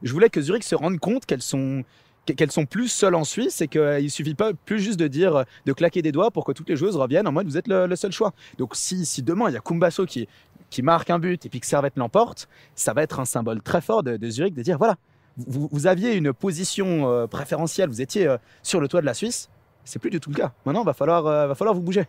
je 0.02 0.14
voulais 0.14 0.30
que 0.30 0.42
Zurich 0.42 0.64
se 0.64 0.76
rende 0.76 1.00
compte 1.00 1.26
qu'elles 1.26 1.42
sont 1.42 1.84
qu'elles 2.26 2.52
sont 2.52 2.66
plus 2.66 2.88
seules 2.88 3.16
en 3.16 3.26
Suisse 3.26 3.60
et 3.60 3.68
qu'il 3.68 4.10
suffit 4.10 4.34
pas 4.34 4.54
plus 4.54 4.80
juste 4.80 4.98
de 4.98 5.08
dire, 5.08 5.44
de 5.66 5.74
claquer 5.74 6.02
des 6.02 6.14
doigts 6.14 6.32
pour 6.32 6.46
que 6.46 6.54
toutes 6.54 6.70
les 6.70 6.78
joueuses 6.78 6.96
reviennent 6.96 7.28
en 7.28 7.34
mode 7.34 7.48
vous 7.48 7.58
êtes 7.58 7.68
le, 7.68 7.94
seul 7.98 8.14
choix. 8.14 8.34
Donc 8.58 8.78
si, 8.78 9.06
si 9.06 9.22
demain 9.24 9.50
il 9.50 9.54
y 9.54 9.58
a 9.58 9.60
Kumbaso 9.60 10.06
qui, 10.06 10.30
qui 10.74 10.82
marque 10.82 11.10
un 11.10 11.20
but 11.20 11.46
et 11.46 11.50
puis 11.50 11.60
que 11.60 11.68
Servette 11.68 11.98
l'emporte, 11.98 12.50
ça 12.76 12.94
va 12.94 13.04
être 13.04 13.20
un 13.20 13.26
symbole 13.26 13.62
très 13.62 13.82
fort 13.82 14.04
de, 14.04 14.18
de 14.18 14.30
Zurich 14.30 14.54
de 14.54 14.62
dire 14.64 14.78
voilà, 14.78 14.96
vous, 15.38 15.70
vous, 15.72 15.88
aviez 15.88 16.16
une 16.16 16.34
position 16.34 17.10
euh, 17.10 17.28
préférentielle, 17.28 17.90
vous 17.90 18.02
étiez 18.02 18.28
euh, 18.28 18.38
sur 18.64 18.82
le 18.82 18.88
toit 18.88 19.02
de 19.02 19.06
la 19.06 19.14
Suisse, 19.14 19.50
c'est 19.86 20.00
plus 20.00 20.10
du 20.10 20.20
tout 20.20 20.32
le 20.32 20.36
cas. 20.36 20.52
Maintenant, 20.66 20.84
va 20.84 20.94
falloir, 20.94 21.28
euh, 21.28 21.48
va 21.48 21.56
falloir 21.56 21.76
vous 21.76 21.82
bouger. 21.82 22.08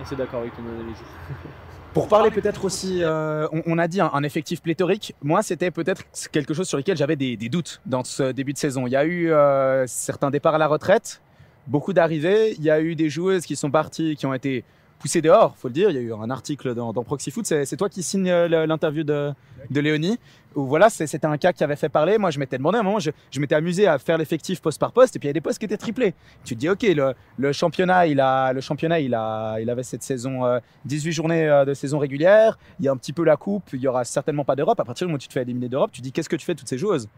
Assez 0.00 0.16
d'accord 0.16 0.40
avec 0.40 0.56
ton 0.56 0.62
analyse. 0.62 0.96
Pour 1.92 2.08
parler 2.08 2.30
peut-être 2.30 2.64
aussi, 2.64 3.02
euh, 3.02 3.46
on, 3.52 3.62
on, 3.66 3.78
a 3.78 3.86
dit 3.86 4.00
un, 4.00 4.10
un, 4.12 4.22
effectif 4.24 4.60
pléthorique. 4.60 5.14
Moi, 5.22 5.42
c'était 5.42 5.70
peut-être 5.70 6.02
quelque 6.32 6.52
chose 6.52 6.66
sur 6.66 6.76
lequel 6.76 6.96
j'avais 6.96 7.16
des, 7.16 7.36
des, 7.36 7.48
doutes 7.48 7.80
dans 7.86 8.02
ce 8.02 8.32
début 8.32 8.52
de 8.52 8.58
saison. 8.58 8.86
Il 8.86 8.90
y 8.90 8.96
a 8.96 9.04
eu 9.04 9.30
euh, 9.30 9.86
certains 9.86 10.30
départs 10.30 10.56
à 10.56 10.58
la 10.58 10.66
retraite, 10.66 11.22
beaucoup 11.68 11.92
d'arrivées. 11.92 12.54
Il 12.58 12.64
y 12.64 12.70
a 12.70 12.80
eu 12.80 12.96
des 12.96 13.08
joueuses 13.08 13.46
qui 13.46 13.54
sont 13.54 13.70
parties, 13.70 14.16
qui 14.16 14.26
ont 14.26 14.34
été 14.34 14.64
poussées 14.98 15.22
dehors, 15.22 15.56
faut 15.56 15.68
le 15.68 15.74
dire. 15.74 15.90
Il 15.90 15.96
y 15.96 15.98
a 15.98 16.02
eu 16.02 16.12
un 16.12 16.30
article 16.30 16.74
dans, 16.74 16.92
Proxy 16.92 17.30
Foot. 17.30 17.46
C'est 17.46 17.76
toi 17.76 17.88
qui 17.88 18.02
signe 18.02 18.30
l'interview 18.30 19.04
de, 19.04 19.34
Léonie. 19.70 20.18
Où 20.54 20.66
voilà, 20.66 20.88
c'était 20.88 21.26
un 21.26 21.36
cas 21.36 21.52
qui 21.52 21.64
avait 21.64 21.76
fait 21.76 21.88
parler. 21.88 22.16
Moi, 22.16 22.30
je 22.30 22.38
m'étais 22.38 22.58
demandé 22.58 22.78
à 22.78 22.80
un 22.80 22.84
moment, 22.84 23.00
je, 23.00 23.40
m'étais 23.40 23.56
amusé 23.56 23.86
à 23.86 23.98
faire 23.98 24.18
l'effectif 24.18 24.60
poste 24.60 24.78
par 24.78 24.92
poste, 24.92 25.16
et 25.16 25.18
puis 25.18 25.26
il 25.26 25.30
y 25.30 25.32
a 25.32 25.32
des 25.32 25.40
postes 25.40 25.58
qui 25.58 25.64
étaient 25.64 25.76
triplés. 25.76 26.14
Tu 26.44 26.54
te 26.54 26.60
dis, 26.60 26.68
ok, 26.68 26.86
le, 27.38 27.52
championnat, 27.52 28.06
il 28.06 28.20
a, 28.20 28.52
le 28.52 28.60
championnat, 28.60 29.00
il 29.00 29.14
a, 29.14 29.58
il 29.60 29.68
avait 29.68 29.82
cette 29.82 30.04
saison, 30.04 30.44
euh, 30.44 30.60
18 30.84 31.12
journées 31.12 31.48
euh, 31.48 31.64
de 31.64 31.74
saison 31.74 31.98
régulière. 31.98 32.56
Il 32.78 32.84
y 32.84 32.88
a 32.88 32.92
un 32.92 32.96
petit 32.96 33.12
peu 33.12 33.24
la 33.24 33.36
coupe. 33.36 33.70
Il 33.72 33.80
y 33.80 33.88
aura 33.88 34.04
certainement 34.04 34.44
pas 34.44 34.54
d'Europe. 34.54 34.78
À 34.78 34.84
partir 34.84 35.06
du 35.06 35.08
moment 35.08 35.16
où 35.16 35.18
tu 35.18 35.28
te 35.28 35.32
fais 35.32 35.42
éliminer 35.42 35.68
d'Europe, 35.68 35.90
tu 35.92 36.00
dis, 36.00 36.12
qu'est-ce 36.12 36.28
que 36.28 36.36
tu 36.36 36.46
fais 36.46 36.54
toutes 36.54 36.68
ces 36.68 36.78
joueuses? 36.78 37.08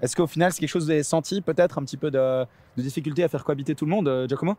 Est-ce 0.00 0.14
qu'au 0.14 0.26
final, 0.26 0.52
c'est 0.52 0.60
quelque 0.60 0.70
chose 0.70 0.82
que 0.82 0.86
vous 0.86 0.92
avez 0.92 1.02
senti, 1.02 1.40
peut-être 1.40 1.78
un 1.78 1.82
petit 1.82 1.96
peu 1.96 2.10
de, 2.10 2.44
de, 2.76 2.82
difficulté 2.82 3.24
à 3.24 3.28
faire 3.28 3.44
cohabiter 3.44 3.74
tout 3.74 3.84
le 3.84 3.90
monde, 3.90 4.08
euh, 4.08 4.28
Giacomo? 4.28 4.56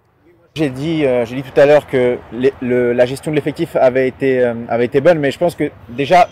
J'ai 0.56 0.69
dit, 0.69 1.06
euh, 1.06 1.25
j'ai 1.25 1.36
dit 1.36 1.44
tout 1.44 1.60
à 1.60 1.66
l'heure 1.66 1.88
que 1.88 2.18
le, 2.62 2.94
la 2.94 3.06
gestion 3.06 3.31
de 3.31 3.36
l'effectif 3.36 3.75
avait 3.75 4.07
été, 4.07 4.44
euh, 4.44 4.54
avait 4.68 4.86
été 4.86 5.01
bonne, 5.01 5.19
mais 5.19 5.31
je 5.31 5.40
pense 5.40 5.56
que 5.56 5.72
déjà 5.90 6.28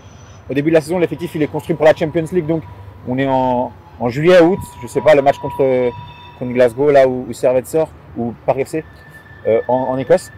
au 0.50 0.54
début 0.54 0.70
de 0.70 0.76
la 0.76 0.82
saison, 0.82 1.00
l'effectif 1.00 1.36
il 1.36 1.44
est 1.44 1.48
construit 1.48 1.76
pour 1.76 1.86
la 1.86 1.96
Champions 1.96 2.26
League, 2.32 2.48
donc 2.48 2.64
on 3.08 3.18
est 3.18 3.28
en, 3.28 3.72
en 4.00 4.10
juillet, 4.10 4.42
août, 4.42 4.60
je 4.82 4.88
sais 4.88 5.02
pas, 5.02 5.16
le 5.16 5.22
match 5.22 5.38
contre, 5.38 5.92
contre 6.40 6.54
Glasgow, 6.54 6.92
là 6.92 7.08
où, 7.08 7.26
où 7.30 7.34
Servette 7.34 7.68
sort, 7.68 7.90
ou 8.18 8.34
Paris 8.46 8.62
FC, 8.62 8.84
euh, 9.48 9.62
en, 9.68 9.76
en, 9.76 9.98
Écosse. 9.98 10.32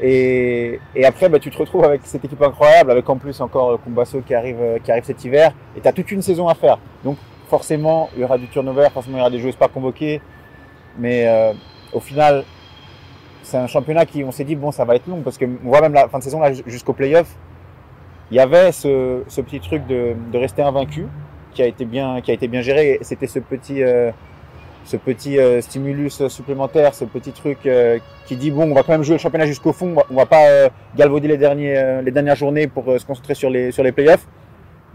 Et, 0.00 0.80
et 0.94 1.04
après, 1.04 1.28
bah, 1.28 1.38
tu 1.38 1.50
te 1.50 1.56
retrouves 1.58 1.84
avec 1.84 2.00
cette 2.04 2.24
équipe 2.24 2.42
incroyable, 2.42 2.90
avec 2.90 3.08
en 3.08 3.16
plus 3.16 3.40
encore 3.40 3.80
Kumbaso 3.82 4.20
qui 4.22 4.34
arrive, 4.34 4.80
qui 4.82 4.90
arrive 4.90 5.04
cet 5.04 5.24
hiver, 5.24 5.52
et 5.76 5.80
tu 5.80 5.86
as 5.88 5.92
toute 5.92 6.10
une 6.10 6.22
saison 6.22 6.48
à 6.48 6.54
faire. 6.54 6.78
Donc 7.04 7.16
forcément, 7.48 8.08
il 8.14 8.22
y 8.22 8.24
aura 8.24 8.38
du 8.38 8.48
turnover, 8.48 8.88
forcément, 8.92 9.16
il 9.16 9.20
y 9.20 9.22
aura 9.22 9.30
des 9.30 9.38
joueuses 9.38 9.56
pas 9.56 9.68
convoquées, 9.68 10.20
mais 10.98 11.26
euh, 11.26 11.52
au 11.92 12.00
final, 12.00 12.44
c'est 13.46 13.58
un 13.58 13.68
championnat 13.68 14.06
qui, 14.06 14.24
on 14.24 14.32
s'est 14.32 14.42
dit, 14.42 14.56
bon, 14.56 14.72
ça 14.72 14.84
va 14.84 14.96
être 14.96 15.06
long, 15.06 15.20
parce 15.22 15.38
que 15.38 15.44
on 15.44 15.68
voit 15.68 15.80
même 15.80 15.92
la 15.92 16.08
fin 16.08 16.18
de 16.18 16.24
saison 16.24 16.40
là 16.40 16.52
jusqu'au 16.66 16.92
playoff, 16.92 17.28
il 18.32 18.36
y 18.36 18.40
avait 18.40 18.72
ce, 18.72 19.22
petit 19.40 19.60
truc 19.60 19.86
de, 19.86 20.16
rester 20.34 20.62
invaincu 20.62 21.06
qui 21.54 21.62
a 21.62 21.66
été 21.66 21.84
bien, 21.84 22.20
qui 22.20 22.32
a 22.32 22.34
été 22.34 22.48
bien 22.48 22.60
géré. 22.60 22.98
C'était 23.02 23.28
ce 23.28 23.38
petit, 23.38 23.84
euh, 23.84 24.10
ce 24.84 24.96
petit 24.96 25.38
euh, 25.38 25.60
stimulus 25.60 26.26
supplémentaire, 26.26 26.92
ce 26.92 27.04
petit 27.04 27.30
truc 27.30 27.58
euh, 27.66 28.00
qui 28.26 28.36
dit 28.36 28.50
bon, 28.50 28.68
on 28.68 28.74
va 28.74 28.82
quand 28.82 28.92
même 28.92 29.04
jouer 29.04 29.14
le 29.14 29.20
championnat 29.20 29.46
jusqu'au 29.46 29.72
fond. 29.72 29.94
On 30.10 30.14
va 30.14 30.26
pas 30.26 30.48
euh, 30.48 30.68
galvauder 30.96 31.28
les 31.28 31.38
derniers, 31.38 32.00
les 32.04 32.10
dernières 32.10 32.34
journées 32.34 32.66
pour 32.66 32.84
se 32.98 33.06
concentrer 33.06 33.34
sur 33.34 33.48
les, 33.48 33.70
sur 33.70 33.84
les 33.84 33.92
playoffs. 33.92 34.26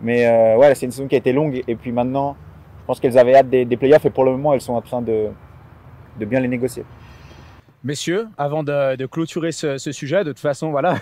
Mais 0.03 0.27
ouais, 0.58 0.75
c'est 0.75 0.88
une 0.88 0.91
saison 0.91 1.08
qui 1.08 1.15
a 1.15 1.20
été 1.20 1.31
longue 1.31 1.63
et 1.65 1.75
puis 1.75 1.93
maintenant, 1.93 2.36
je 2.81 2.86
pense 2.86 3.00
qu'elles 3.00 3.17
avaient 3.17 3.36
hâte 3.36 3.50
des, 3.50 3.63
des 3.63 3.77
playoffs 3.77 4.05
et 4.05 4.10
pour 4.10 4.25
le 4.25 4.31
moment, 4.31 4.53
elles 4.53 4.62
sont 4.62 4.74
en 4.74 4.81
train 4.81 5.01
de 5.01 5.29
bien 6.20 6.41
les 6.41 6.50
négocier. 6.50 6.84
Messieurs, 7.83 8.27
avant 8.38 8.61
de, 8.61 9.05
clôturer 9.07 9.51
ce, 9.51 9.77
sujet, 9.79 10.23
de 10.23 10.31
toute 10.31 10.39
façon, 10.39 10.69
voilà, 10.69 10.93
il 10.97 11.00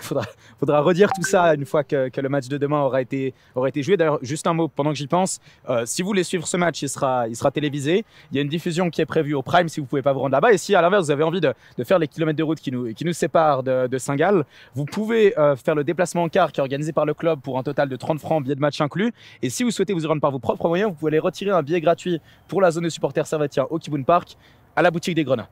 faudra, 0.58 0.80
redire 0.80 1.12
tout 1.12 1.22
ça 1.22 1.54
une 1.54 1.66
fois 1.66 1.84
que, 1.84 2.10
le 2.18 2.28
match 2.30 2.48
de 2.48 2.56
demain 2.56 2.80
aura 2.80 3.02
été, 3.02 3.34
joué. 3.76 3.98
D'ailleurs, 3.98 4.18
juste 4.22 4.46
un 4.46 4.54
mot 4.54 4.66
pendant 4.68 4.90
que 4.90 4.96
j'y 4.96 5.06
pense. 5.06 5.40
Euh, 5.68 5.82
si 5.84 6.00
vous 6.00 6.08
voulez 6.08 6.24
suivre 6.24 6.46
ce 6.46 6.56
match, 6.56 6.80
il 6.80 6.88
sera, 6.88 7.26
télévisé. 7.52 8.06
Il 8.32 8.36
y 8.36 8.38
a 8.38 8.42
une 8.42 8.48
diffusion 8.48 8.88
qui 8.88 9.02
est 9.02 9.06
prévue 9.06 9.34
au 9.34 9.42
Prime 9.42 9.68
si 9.68 9.80
vous 9.80 9.84
pouvez 9.84 10.00
pas 10.00 10.14
vous 10.14 10.20
rendre 10.20 10.32
là-bas. 10.32 10.54
Et 10.54 10.58
si 10.58 10.74
à 10.74 10.80
l'inverse 10.80 11.04
vous 11.04 11.10
avez 11.10 11.22
envie 11.22 11.42
de, 11.42 11.52
faire 11.84 11.98
les 11.98 12.08
kilomètres 12.08 12.38
de 12.38 12.42
route 12.42 12.60
qui 12.60 12.72
nous, 12.72 13.12
séparent 13.12 13.62
de, 13.62 13.98
Saint-Gall, 13.98 14.46
vous 14.74 14.86
pouvez 14.86 15.38
euh, 15.38 15.56
faire 15.56 15.74
le 15.74 15.84
déplacement 15.84 16.22
en 16.22 16.28
car 16.30 16.50
qui 16.50 16.60
est 16.60 16.62
organisé 16.62 16.92
par 16.92 17.04
le 17.04 17.12
club 17.12 17.40
pour 17.40 17.58
un 17.58 17.62
total 17.62 17.90
de 17.90 17.96
30 17.96 18.20
francs, 18.20 18.42
billet 18.42 18.54
de 18.54 18.60
match 18.60 18.80
inclus. 18.80 19.12
Et 19.42 19.50
si 19.50 19.64
vous 19.64 19.70
souhaitez 19.70 19.92
vous 19.92 20.04
y 20.04 20.06
rendre 20.06 20.22
par 20.22 20.30
vos 20.30 20.38
propres 20.38 20.68
moyens, 20.68 20.90
vous 20.90 20.96
pouvez 20.96 21.10
aller 21.10 21.18
retirer 21.18 21.50
un 21.50 21.62
billet 21.62 21.82
gratuit 21.82 22.22
pour 22.48 22.62
la 22.62 22.70
zone 22.70 22.84
de 22.84 22.88
supporters 22.88 23.26
servétiens 23.26 23.66
au 23.68 23.78
Kiboun 23.78 24.06
Park 24.06 24.38
à 24.74 24.80
la 24.80 24.90
boutique 24.90 25.14
des 25.14 25.24
Grenats. 25.24 25.48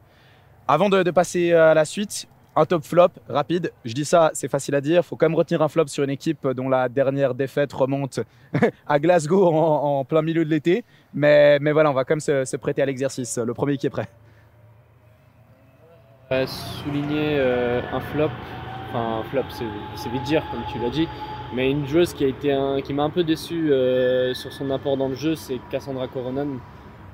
Avant 0.71 0.91
de, 0.91 1.11
passer 1.11 1.53
à 1.55 1.73
la 1.73 1.87
suite, 1.87 2.29
un 2.55 2.67
top 2.67 2.85
flop 2.85 3.09
rapide. 3.27 3.73
Je 3.87 3.95
dis 3.95 4.05
ça, 4.05 4.31
c'est 4.35 4.49
facile 4.49 4.75
à 4.75 4.83
dire. 4.83 5.01
Il 5.01 5.03
faut 5.03 5.17
quand 5.17 5.27
même 5.27 5.35
retenir 5.35 5.63
un 5.63 5.69
flop 5.69 5.87
sur 5.87 6.05
une 6.05 6.11
équipe 6.11 6.47
dont 6.47 6.69
la 6.69 6.91
dernière 6.91 7.35
défaite 7.35 7.73
remonte 7.73 8.21
à 8.87 8.99
Glasgow 8.99 9.47
en, 9.47 10.05
plein 10.05 10.21
milieu 10.21 10.45
de 10.45 10.51
l'été. 10.51 10.85
Mais, 11.15 11.59
mais, 11.61 11.73
voilà, 11.73 11.91
on 11.91 11.95
va 11.95 12.05
quand 12.05 12.17
même 12.17 12.45
se, 12.45 12.57
prêter 12.57 12.83
à 12.83 12.87
l'exercice. 12.87 13.39
Le 13.39 13.55
premier 13.55 13.79
qui 13.79 13.87
est 13.87 13.91
prêt. 13.91 14.09
Euh, 16.31 16.47
souligner 16.47 17.39
euh, 17.39 17.81
un 17.91 18.01
flop, 18.01 18.29
enfin 18.91 19.21
un 19.21 19.23
flop, 19.31 19.45
c'est 19.97 20.11
vite 20.11 20.25
dire, 20.25 20.45
comme 20.51 20.61
tu 20.71 20.79
l'as 20.79 20.91
dit. 20.91 21.09
Mais 21.55 21.71
une 21.71 21.87
joueuse 21.87 22.13
qui 22.13 22.27
a 22.27 22.93
m'a 22.93 23.03
un 23.05 23.11
peu 23.11 23.25
déçu 23.25 23.73
euh, 23.73 24.35
sur 24.35 24.53
son 24.53 24.71
apport 24.71 24.99
dans 24.99 25.09
le 25.09 25.15
jeu, 25.15 25.35
c'est 25.35 25.59
Cassandra 25.71 26.07
Coronan. 26.09 26.59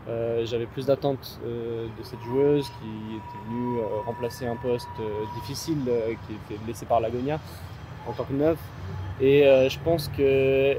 Euh, 0.08 0.44
J'avais 0.44 0.66
plus 0.66 0.86
d'attentes 0.86 1.40
euh, 1.44 1.86
de 1.98 2.02
cette 2.02 2.20
joueuse 2.22 2.66
qui 2.80 3.16
était 3.16 3.48
venue 3.48 3.78
euh, 3.78 4.00
remplacer 4.04 4.46
un 4.46 4.56
poste 4.56 4.88
difficile 5.36 5.78
qui 6.26 6.34
était 6.34 6.60
laissé 6.66 6.84
par 6.84 7.00
Lagonia 7.00 7.40
en 8.06 8.12
tant 8.12 8.24
que 8.24 8.32
neuve. 8.32 8.58
Et 9.20 9.44
je 9.44 9.78
pense 9.78 10.08
que 10.08 10.76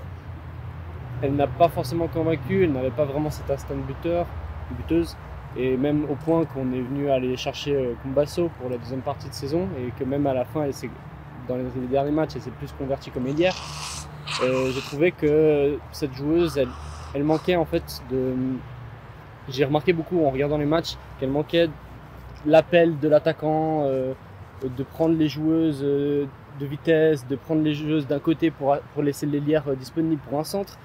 elle 1.22 1.36
n'a 1.36 1.48
pas 1.48 1.70
forcément 1.70 2.08
convaincu, 2.08 2.65
elle 2.65 2.74
n'avait 2.74 2.91
pas 2.91 3.05
vraiment 3.05 3.29
cet 3.29 3.50
instinct 3.50 3.75
de 3.75 3.82
buteur, 3.82 4.27
buteuse. 4.72 5.15
Et 5.58 5.77
même 5.77 6.03
au 6.12 6.15
point 6.15 6.44
qu'on 6.44 6.74
est 6.74 6.82
venu 6.82 7.10
aller 7.10 7.38
chercher 7.38 7.96
Kumbasso 8.03 8.50
pour 8.60 8.70
la 8.70 8.77
deuxième 8.77 9.00
partie 9.00 9.29
de 9.29 9.34
saison 9.34 9.70
et 9.79 9.91
que 9.98 10.03
même 10.03 10.27
à 10.27 10.34
la 10.34 10.44
fin, 10.44 10.63
elle 10.63 10.74
dans 11.48 11.55
les, 11.58 11.88
derniers 11.88 12.12
matchs, 12.12 12.32
elle 12.36 12.41
s'est 12.41 12.51
plus 12.51 12.72
convertie 12.74 13.12
comme. 13.12 13.27
Euh, 13.27 14.72
J'ai 14.72 14.82
trouvé 14.82 15.12
que 15.12 15.77
cette 15.91 16.13
joueuse, 16.13 16.60
elle 17.13 17.24
manquait 17.24 17.55
en 17.55 17.65
fait 17.65 18.01
de. 18.10 18.34
J'ai 19.50 19.66
remarqué 19.66 19.94
beaucoup 19.94 20.25
en 20.25 20.30
regardant 20.30 20.58
les 20.58 20.66
matchs 20.66 20.98
qu'elle 21.20 21.30
manquait 21.30 21.70
l'appel 22.46 23.00
de 23.00 23.08
l'attaquant, 23.08 23.84
euh, 23.86 24.14
de 24.64 24.84
prendre 24.84 25.16
les 25.18 25.28
joueuses 25.28 25.82
euh, 25.84 26.25
de 26.60 26.66
vitesse, 26.66 27.28
de 27.28 27.36
prendre 27.36 27.62
les 27.62 27.74
joueuses 27.74 28.08
d'un 28.08 28.20
côté 28.20 28.52
pour, 28.52 28.78
pour 28.94 29.04
laisser 29.04 29.25
l'ailière 29.25 29.64
euh, 29.68 29.75
disponible 29.75 30.22
pour 30.28 30.40
un 30.40 30.44
centre. 30.44 30.78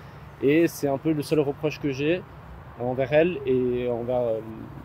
Et 0.42 0.66
c'est 0.66 0.88
un 0.88 0.98
peu 0.98 1.12
le 1.12 1.22
seul 1.22 1.40
reproche 1.40 1.80
que 1.80 1.90
j'ai 1.90 2.22
envers 2.78 3.12
elle 3.12 3.38
et 3.44 3.90
envers 3.90 4.22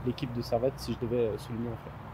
l'équipe 0.05 0.33
de 0.35 0.41
Servette 0.41 0.73
si 0.75 0.93
je 0.93 1.07
devais 1.07 1.29
souligner 1.37 1.69
en 1.69 1.77
fait. 1.77 2.04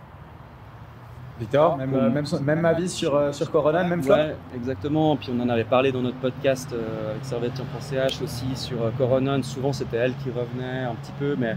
Victor, 1.41 1.77
même, 1.77 1.93
euh, 1.93 2.10
même, 2.10 2.25
même 2.43 2.65
avis 2.65 2.88
sur, 2.88 3.15
euh, 3.15 3.31
sur 3.31 3.51
Coronan, 3.51 3.88
même 3.88 4.01
flop 4.03 4.13
Ouais, 4.15 4.36
exactement. 4.55 5.17
Puis 5.17 5.31
on 5.36 5.39
en 5.41 5.50
avait 5.50 5.63
parlé 5.63 5.91
dans 5.91 6.01
notre 6.01 6.17
podcast 6.17 6.71
euh, 6.71 7.12
avec 7.12 7.25
Servette.ch 7.25 8.21
aussi 8.21 8.55
sur 8.55 8.81
euh, 8.81 8.91
Coronan. 8.98 9.41
Souvent 9.43 9.74
c'était 9.74 9.98
elle 9.98 10.15
qui 10.17 10.29
revenait 10.29 10.83
un 10.83 10.95
petit 10.95 11.13
peu, 11.19 11.36
mais 11.38 11.55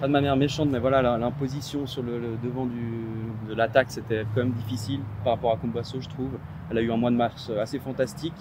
pas 0.00 0.06
de 0.06 0.12
manière 0.12 0.36
méchante. 0.36 0.68
Mais 0.70 0.78
voilà, 0.78 1.02
l'imposition 1.18 1.86
sur 1.86 2.02
le, 2.02 2.18
le 2.18 2.36
devant 2.42 2.66
du, 2.66 3.06
de 3.48 3.54
l'attaque, 3.54 3.90
c'était 3.90 4.24
quand 4.34 4.42
même 4.42 4.52
difficile 4.52 5.00
par 5.24 5.34
rapport 5.34 5.52
à 5.52 5.56
Combasso, 5.56 6.00
je 6.00 6.08
trouve. 6.08 6.30
Elle 6.70 6.78
a 6.78 6.80
eu 6.82 6.92
un 6.92 6.96
mois 6.96 7.10
de 7.10 7.16
mars 7.16 7.48
euh, 7.50 7.62
assez 7.62 7.78
fantastique, 7.78 8.34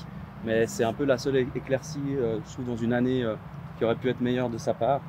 mais 0.44 0.68
c'est 0.68 0.84
un 0.84 0.94
peu 0.94 1.06
la 1.06 1.18
seule 1.18 1.38
éclaircie, 1.38 2.00
euh, 2.18 2.40
je 2.46 2.54
trouve, 2.54 2.66
dans 2.66 2.76
une 2.76 2.94
année 2.94 3.24
euh, 3.24 3.36
qui 3.78 3.86
aurait 3.86 3.96
pu 3.96 4.10
être 4.10 4.22
meilleure 4.22 4.50
de 4.50 4.58
sa 4.58 4.74
part. 4.74 5.02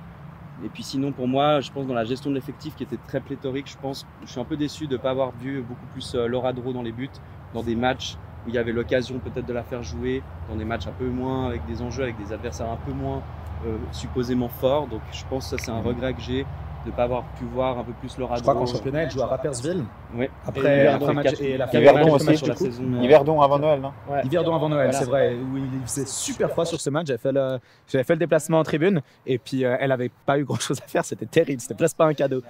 Et 0.65 0.69
puis 0.69 0.83
sinon, 0.83 1.13
pour 1.13 1.29
moi, 1.29 1.61
je 1.61 1.71
pense 1.71 1.87
dans 1.87 1.95
la 1.95 2.05
gestion 2.05 2.31
de 2.31 2.35
l'effectif 2.35 2.75
qui 2.77 2.83
était 2.83 2.99
très 3.09 3.21
pléthorique, 3.21 3.69
je 3.71 3.77
pense, 3.77 4.07
je 4.25 4.31
suis 4.31 4.41
un 4.41 4.45
peu 4.45 4.57
déçu 4.57 4.87
de 4.87 4.97
ne 4.97 4.99
pas 4.99 5.11
avoir 5.11 5.33
vu 5.33 5.61
beaucoup 5.61 5.87
plus 5.93 6.15
euh, 6.15 6.27
Laura 6.27 6.53
Dro 6.53 6.73
dans 6.73 6.83
les 6.83 6.93
buts, 6.93 7.11
dans 7.53 7.63
des 7.63 7.77
matchs 7.77 8.17
où 8.47 8.49
il 8.49 8.55
y 8.55 8.59
avait 8.59 8.73
l'occasion 8.73 9.19
peut-être 9.19 9.47
de 9.47 9.53
la 9.53 9.63
faire 9.63 9.83
jouer, 9.83 10.23
dans 10.49 10.57
des 10.57 10.65
matchs 10.65 10.87
un 10.87 10.93
peu 10.93 11.09
moins, 11.09 11.47
avec 11.47 11.67
des 11.67 11.83
enjeux, 11.83 12.05
avec 12.05 12.17
des 12.17 12.33
adversaires 12.33 12.71
un 12.71 12.79
peu 12.87 12.93
moins 12.93 13.23
euh, 13.67 13.77
supposément 13.93 14.49
forts. 14.49 14.87
Donc 14.87 15.03
je 15.13 15.25
pense 15.29 15.51
que 15.51 15.59
ça 15.59 15.65
c'est 15.65 15.71
un 15.71 15.81
regret 15.81 16.15
que 16.15 16.23
j'ai 16.23 16.47
de 16.87 16.90
ne 16.93 16.97
pas 16.97 17.02
avoir 17.02 17.25
pu 17.35 17.45
voir 17.45 17.78
un 17.78 17.85
peu 17.85 17.93
plus 17.93 18.16
Laura 18.16 18.37
Je 18.37 18.43
crois 18.43 18.55
qu'en 18.55 18.64
championnat, 18.64 19.02
elle 19.02 19.11
joue 19.11 19.21
à 19.23 19.26
Rappersville. 19.26 19.85
Ouais. 20.14 20.31
Après, 20.47 20.85
Et 20.85 20.87
après 20.87 21.12
match, 21.14 21.40
et 21.40 21.50
elle 21.50 21.62
a 21.62 21.66
fait 21.66 21.81
Yverdon 21.81 22.14
aussi, 22.14 22.37
sur 22.37 22.47
la 22.47 22.55
du 22.55 22.59
coup. 22.59 22.64
saison. 22.64 22.85
euh, 22.95 23.02
Yverdon 23.02 23.40
avant 23.43 23.59
Noël, 23.59 23.81
non 23.81 23.93
Ouais. 24.09 24.23
Yverdon 24.25 24.55
avant 24.55 24.69
Noël, 24.69 24.90
Voilà. 24.90 24.99
c'est 25.05 25.11
vrai, 25.11 25.35
où 25.35 25.57
il 25.59 25.69
faisait 25.85 26.07
super 26.07 26.49
froid 26.50 26.64
sur 26.64 26.81
ce 26.81 26.88
match. 26.90 27.09
J'avais 27.09 27.19
fait 27.19 27.33
le, 27.33 27.59
j'avais 27.88 28.05
fait 28.05 28.14
le 28.14 28.19
déplacement 28.21 28.61
en 28.61 28.62
tribune 28.64 29.02
et 29.26 29.38
puis 29.38 29.64
euh, 29.64 29.76
elle 29.81 29.90
avait 29.93 30.11
pas 30.25 30.38
eu 30.38 30.45
grand 30.45 30.61
chose 30.61 30.81
à 30.83 30.87
faire. 30.88 31.05
C'était 31.05 31.26
terrible, 31.26 31.61
c'était 31.61 31.75
presque 31.75 31.97
pas 31.97 32.07
un 32.07 32.14
cadeau. 32.14 32.40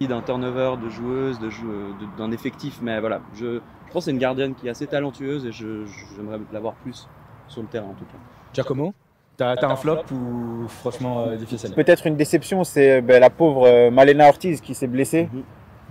D'un 0.00 0.20
turnover 0.20 0.74
de 0.84 0.88
joueuses, 0.90 1.38
de 1.40 1.46
de- 1.48 2.16
d'un 2.18 2.30
effectif, 2.30 2.78
mais 2.82 3.00
voilà, 3.00 3.20
je, 3.34 3.54
je 3.54 3.92
pense 3.92 3.94
que 3.94 4.00
c'est 4.02 4.10
une 4.10 4.18
gardienne 4.18 4.54
qui 4.54 4.66
est 4.66 4.70
assez 4.70 4.86
talentueuse 4.86 5.46
et 5.46 5.52
je- 5.52 5.86
je- 5.86 6.04
j'aimerais 6.14 6.38
l'avoir 6.52 6.74
plus 6.74 7.08
sur 7.48 7.62
le 7.62 7.66
terrain 7.68 7.86
en 7.86 7.94
tout 7.94 8.04
cas. 8.04 8.18
Giacomo, 8.52 8.92
t'as 9.36 9.68
un 9.68 9.76
flop 9.76 10.02
ou 10.12 10.68
franchement 10.68 11.26
euh, 11.26 11.36
difficile 11.36 11.72
Peut-être 11.74 12.06
une 12.06 12.16
déception, 12.16 12.64
c'est 12.64 13.00
ben, 13.00 13.20
la 13.20 13.30
pauvre 13.30 13.66
euh, 13.66 13.90
Malena 13.90 14.28
Ortiz 14.28 14.60
qui 14.60 14.74
s'est 14.74 14.86
blessée. 14.86 15.28
Mhm. 15.32 15.42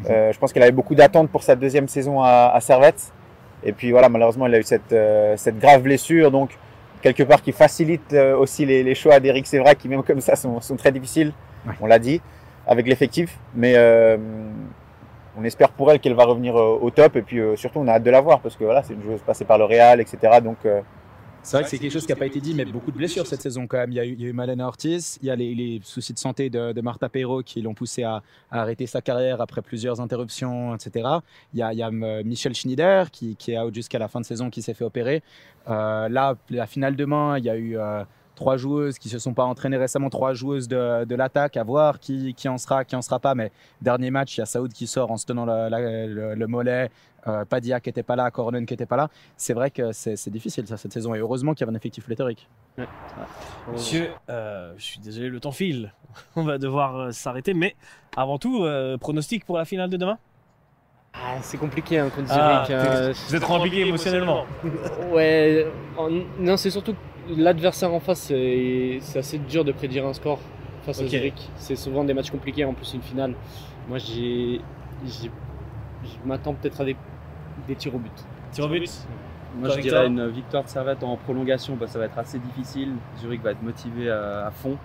Euh, 0.10 0.32
je 0.34 0.40
pense 0.40 0.52
qu'elle 0.52 0.64
avait 0.64 0.72
beaucoup 0.72 0.96
d'attentes 0.96 1.30
pour 1.30 1.44
sa 1.44 1.56
deuxième 1.56 1.88
saison 1.88 2.22
à, 2.22 2.52
à 2.54 2.60
Servette. 2.60 3.12
Et 3.64 3.72
puis 3.72 3.92
voilà, 3.92 4.10
malheureusement, 4.10 4.46
elle 4.46 4.56
a 4.56 4.60
eu 4.60 4.64
cette, 4.64 4.92
euh, 4.94 5.36
cette 5.38 5.58
grave 5.58 5.82
blessure. 5.82 6.32
Donc, 6.32 6.58
quelque 7.02 7.24
part, 7.24 7.42
qui 7.42 7.52
facilite 7.52 8.14
euh, 8.14 8.38
aussi 8.38 8.66
les, 8.66 8.84
les 8.84 8.96
choix 8.96 9.20
d'Eric 9.20 9.48
Sévra, 9.48 9.74
qui 9.74 9.88
même 9.88 10.04
comme 10.04 10.22
ça 10.22 10.36
sont, 10.36 10.60
sont 10.62 10.76
très 10.76 10.92
difficiles. 10.92 11.32
Ouais. 11.66 11.74
On 11.82 11.88
l'a 11.88 12.00
dit, 12.00 12.22
avec 12.68 12.88
l'effectif. 12.88 13.40
Mais 13.56 13.74
euh, 13.76 14.18
on 15.38 15.44
espère 15.44 15.70
pour 15.70 15.92
elle 15.92 16.00
qu'elle 16.00 16.14
va 16.14 16.26
revenir 16.26 16.56
euh, 16.56 16.80
au 16.82 16.90
top. 16.92 17.16
Et 17.16 17.22
puis 17.22 17.40
euh, 17.40 17.56
surtout, 17.56 17.80
on 17.80 17.88
a 17.88 17.94
hâte 17.94 18.04
de 18.04 18.12
la 18.12 18.22
voir 18.22 18.40
parce 18.40 18.56
que 18.56 18.64
voilà, 18.64 18.84
c'est 18.84 18.94
une 18.94 19.04
joueuse 19.04 19.22
passée 19.22 19.46
par 19.46 19.58
le 19.58 19.66
Real, 19.66 20.00
etc. 20.02 20.40
Donc, 20.44 20.58
euh, 20.66 20.82
C'est 21.46 21.58
vrai 21.58 21.64
que 21.64 21.70
c'est 21.70 21.78
quelque 21.78 21.92
chose 21.92 22.08
qui 22.08 22.12
n'a 22.12 22.16
pas 22.16 22.26
été 22.26 22.42
dit, 22.42 22.56
mais 22.56 22.66
beaucoup 22.66 22.92
de 22.92 22.98
blessures 22.98 23.28
cette 23.28 23.44
saison 23.44 23.68
quand 23.68 23.78
même. 23.78 23.92
Il 23.92 23.96
y 23.96 24.00
a 24.00 24.06
eu, 24.06 24.14
il 24.14 24.22
y 24.22 24.26
a 24.26 24.30
eu 24.30 24.34
Malena 24.34 24.66
Ortiz, 24.66 25.20
il 25.22 25.28
y 25.28 25.30
a 25.30 25.36
les, 25.36 25.54
les 25.54 25.80
soucis 25.84 26.12
de 26.12 26.18
santé 26.18 26.50
de, 26.50 26.74
de 26.74 26.82
Marta 26.82 27.08
Peiro 27.08 27.44
qui 27.44 27.62
l'ont 27.62 27.76
poussé 27.76 28.02
à, 28.02 28.24
à 28.50 28.62
arrêter 28.62 28.88
sa 28.88 29.00
carrière 29.00 29.42
après 29.42 29.62
plusieurs 29.62 30.02
interruptions, 30.02 30.74
etc. 30.74 31.08
Il 31.54 31.60
y 31.60 31.62
a, 31.62 31.72
il 31.72 31.78
y 31.78 31.84
a, 31.84 31.90
euh, 31.90 32.24
Michel 32.26 32.56
Schneider 32.56 33.12
qui, 33.12 33.36
qui 33.36 33.52
est 33.52 33.60
out 33.60 33.76
jusqu'à 33.76 34.00
la 34.00 34.08
fin 34.08 34.20
de 34.20 34.26
saison, 34.26 34.50
qui 34.50 34.64
s'est 34.64 34.74
fait 34.74 34.86
opérer. 34.86 35.22
Euh, 35.70 36.10
là, 36.10 36.36
la 36.50 36.66
finale 36.66 36.96
demain, 36.96 37.38
il 37.38 37.46
y 37.46 37.50
a 37.52 37.56
eu 37.56 37.78
euh, 37.78 38.04
trois 38.36 38.58
joueuses 38.58 39.00
qui 39.00 39.10
se 39.10 39.18
sont 39.20 39.34
pas 39.34 39.44
entraînées 39.46 39.78
récemment, 39.78 40.10
trois 40.10 40.34
joueuses 40.34 40.68
de, 40.68 41.06
de 41.06 41.16
l'attaque, 41.16 41.58
à 41.58 41.64
voir 41.64 42.00
qui, 42.00 42.34
qui 42.34 42.48
en 42.50 42.58
sera, 42.58 42.86
qui 42.86 42.96
en 42.96 43.02
sera 43.02 43.20
pas. 43.20 43.34
Mais 43.36 43.52
dernier 43.82 44.12
match, 44.12 44.38
il 44.38 44.42
y 44.42 44.44
a 44.44 44.46
Saoud 44.46 44.72
qui 44.74 44.88
sort 44.88 45.12
en 45.12 45.18
se 45.18 45.26
tenant 45.26 45.46
la- 45.46 45.70
la- 45.70 46.06
le, 46.08 46.36
le 46.36 46.48
mollet. 46.48 46.90
Euh, 47.28 47.44
Padia 47.44 47.80
qui 47.80 47.90
n'était 47.90 48.04
pas 48.04 48.16
là, 48.16 48.30
Coronen 48.30 48.68
qui 48.68 48.74
n'était 48.74 48.86
pas 48.86 48.98
là. 48.98 49.10
C'est 49.36 49.54
vrai 49.56 49.72
que 49.72 49.92
c'est 49.94 50.16
c'est 50.16 50.30
difficile 50.30 50.68
ça 50.68 50.78
cette 50.78 50.94
saison 50.94 51.16
et 51.16 51.18
heureusement 51.18 51.56
qu'il 51.56 51.62
y 51.66 51.68
avait 51.68 51.74
un 51.74 51.80
effectif 51.80 52.06
pléthorique. 52.06 52.48
Monsieur, 53.74 54.10
euh, 54.30 54.74
je 54.78 54.84
suis 54.84 55.00
désolé, 55.00 55.30
le 55.30 55.40
temps 55.40 55.52
file. 55.52 55.92
On 56.36 56.44
va 56.44 56.60
devoir 56.60 56.96
euh, 56.98 57.12
s'arrêter, 57.12 57.56
mais 57.56 57.76
avant 58.16 58.38
tout, 58.38 58.64
euh, 58.64 58.98
pronostic 59.00 59.44
pour 59.44 59.58
la 59.58 59.66
finale 59.66 59.90
de 59.90 59.98
demain? 59.98 60.20
Ah, 61.16 61.38
c'est 61.42 61.58
compliqué 61.58 61.98
hein, 61.98 62.10
contre 62.16 62.28
Ah, 62.32 62.66
Zurich. 62.68 63.18
Vous 63.30 63.36
êtes 63.36 63.42
trop 63.42 63.56
impliqué 63.56 63.88
émotionnellement. 63.88 64.46
Ouais, 65.12 65.66
en- 65.98 66.10
non, 66.40 66.58
c'est 66.58 66.70
surtout 66.70 66.94
l'adversaire 67.38 67.94
en 67.94 68.00
face, 68.00 68.20
c'est 68.28 69.00
assez 69.18 69.38
dur 69.38 69.64
de 69.66 69.72
prédire 69.72 70.06
un 70.06 70.14
score 70.14 70.40
face 70.84 71.02
à 71.02 71.08
Zurich. 71.08 71.50
C'est 71.58 71.76
souvent 71.76 72.04
des 72.04 72.14
matchs 72.14 72.32
compliqués, 72.32 72.66
en 72.66 72.74
plus 72.74 72.94
une 72.94 73.02
finale. 73.02 73.34
Moi, 73.88 73.98
j'ai, 73.98 74.62
je 75.06 75.28
m'attends 76.26 76.54
peut-être 76.54 76.82
à 76.82 76.86
des, 76.86 76.96
des 77.68 77.76
tirs 77.76 77.96
au 77.96 78.00
but. 78.00 78.26
Tir 78.52 78.66
au 78.66 78.70
but 78.70 78.90
Moi, 79.58 79.70
je 79.70 79.80
dirais 79.80 80.08
une 80.08 80.28
victoire 80.30 80.64
de 80.64 80.70
Servette 80.70 81.04
en 81.04 81.18
prolongation, 81.18 81.76
parce 81.76 81.92
que 81.92 81.94
ça 81.94 82.00
va 82.00 82.06
être 82.06 82.18
assez 82.18 82.40
difficile. 82.40 82.94
Zurich 83.20 83.42
va 83.42 83.52
être 83.52 83.64
motivé 83.64 84.10
à, 84.10 84.48
à 84.48 84.52
fond. 84.52 84.78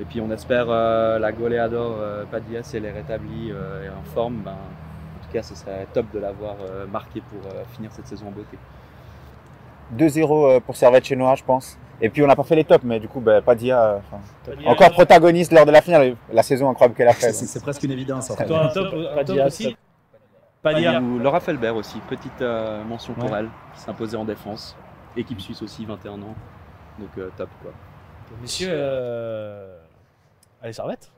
Et 0.00 0.04
puis, 0.04 0.20
on 0.20 0.30
espère 0.30 0.66
euh, 0.68 1.18
la 1.18 1.32
goleador 1.32 1.96
euh, 1.98 2.24
Padilla, 2.30 2.62
si 2.62 2.76
elle 2.76 2.84
est 2.84 2.92
rétablie 2.92 3.50
euh, 3.50 3.86
et 3.86 3.88
en 3.88 4.02
forme, 4.02 4.42
ben, 4.44 4.52
en 4.52 5.24
tout 5.24 5.32
cas, 5.32 5.42
ce 5.42 5.54
serait 5.54 5.86
top 5.92 6.06
de 6.12 6.18
l'avoir 6.18 6.56
euh, 6.60 6.86
marqué 6.86 7.22
pour 7.22 7.50
euh, 7.50 7.64
finir 7.74 7.90
cette 7.92 8.06
saison 8.06 8.28
en 8.28 8.30
beauté. 8.32 8.58
2-0 9.94 10.56
euh, 10.56 10.60
pour 10.60 10.76
Servette 10.76 11.04
chez 11.04 11.16
Noah, 11.16 11.34
je 11.34 11.44
pense. 11.44 11.78
Et 12.00 12.10
puis, 12.10 12.22
on 12.22 12.26
n'a 12.26 12.36
pas 12.36 12.42
fait 12.42 12.56
les 12.56 12.64
tops, 12.64 12.84
mais 12.84 13.00
du 13.00 13.08
coup, 13.08 13.20
ben, 13.20 13.40
Padia, 13.40 13.82
euh, 13.82 13.98
Padilla, 14.44 14.70
encore 14.70 14.90
protagoniste 14.90 15.52
lors 15.52 15.64
de 15.64 15.70
la 15.70 15.80
finale. 15.80 16.16
La 16.32 16.42
saison 16.42 16.68
incroyable 16.68 16.94
qu'elle 16.94 17.08
a 17.08 17.14
faite. 17.14 17.34
c'est 17.34 17.62
presque 17.62 17.82
une 17.82 17.92
évidence. 17.92 18.30
En 18.30 18.36
fait. 18.36 18.44
Toi, 18.46 18.64
un 18.64 18.68
top, 18.68 18.86
un 18.86 18.90
top 18.90 19.16
Padilla, 19.16 19.46
aussi. 19.46 19.76
Ou 20.64 21.18
Laura 21.18 21.40
Felbert 21.40 21.76
aussi, 21.76 21.98
petite 22.08 22.42
euh, 22.42 22.82
mention 22.84 23.14
pour 23.14 23.30
Ouais. 23.30 23.38
elle, 23.40 23.48
qui 23.76 23.90
imposée 23.90 24.16
en 24.16 24.24
défense. 24.24 24.76
Équipe 25.16 25.40
suisse 25.40 25.62
aussi, 25.62 25.84
21 25.84 26.14
ans. 26.14 26.34
Donc, 26.98 27.08
euh, 27.18 27.30
top 27.36 27.48
quoi. 27.62 27.72
Messieurs, 28.42 28.68
euh... 28.70 29.78
allez, 30.60 30.72
Servette 30.72 31.12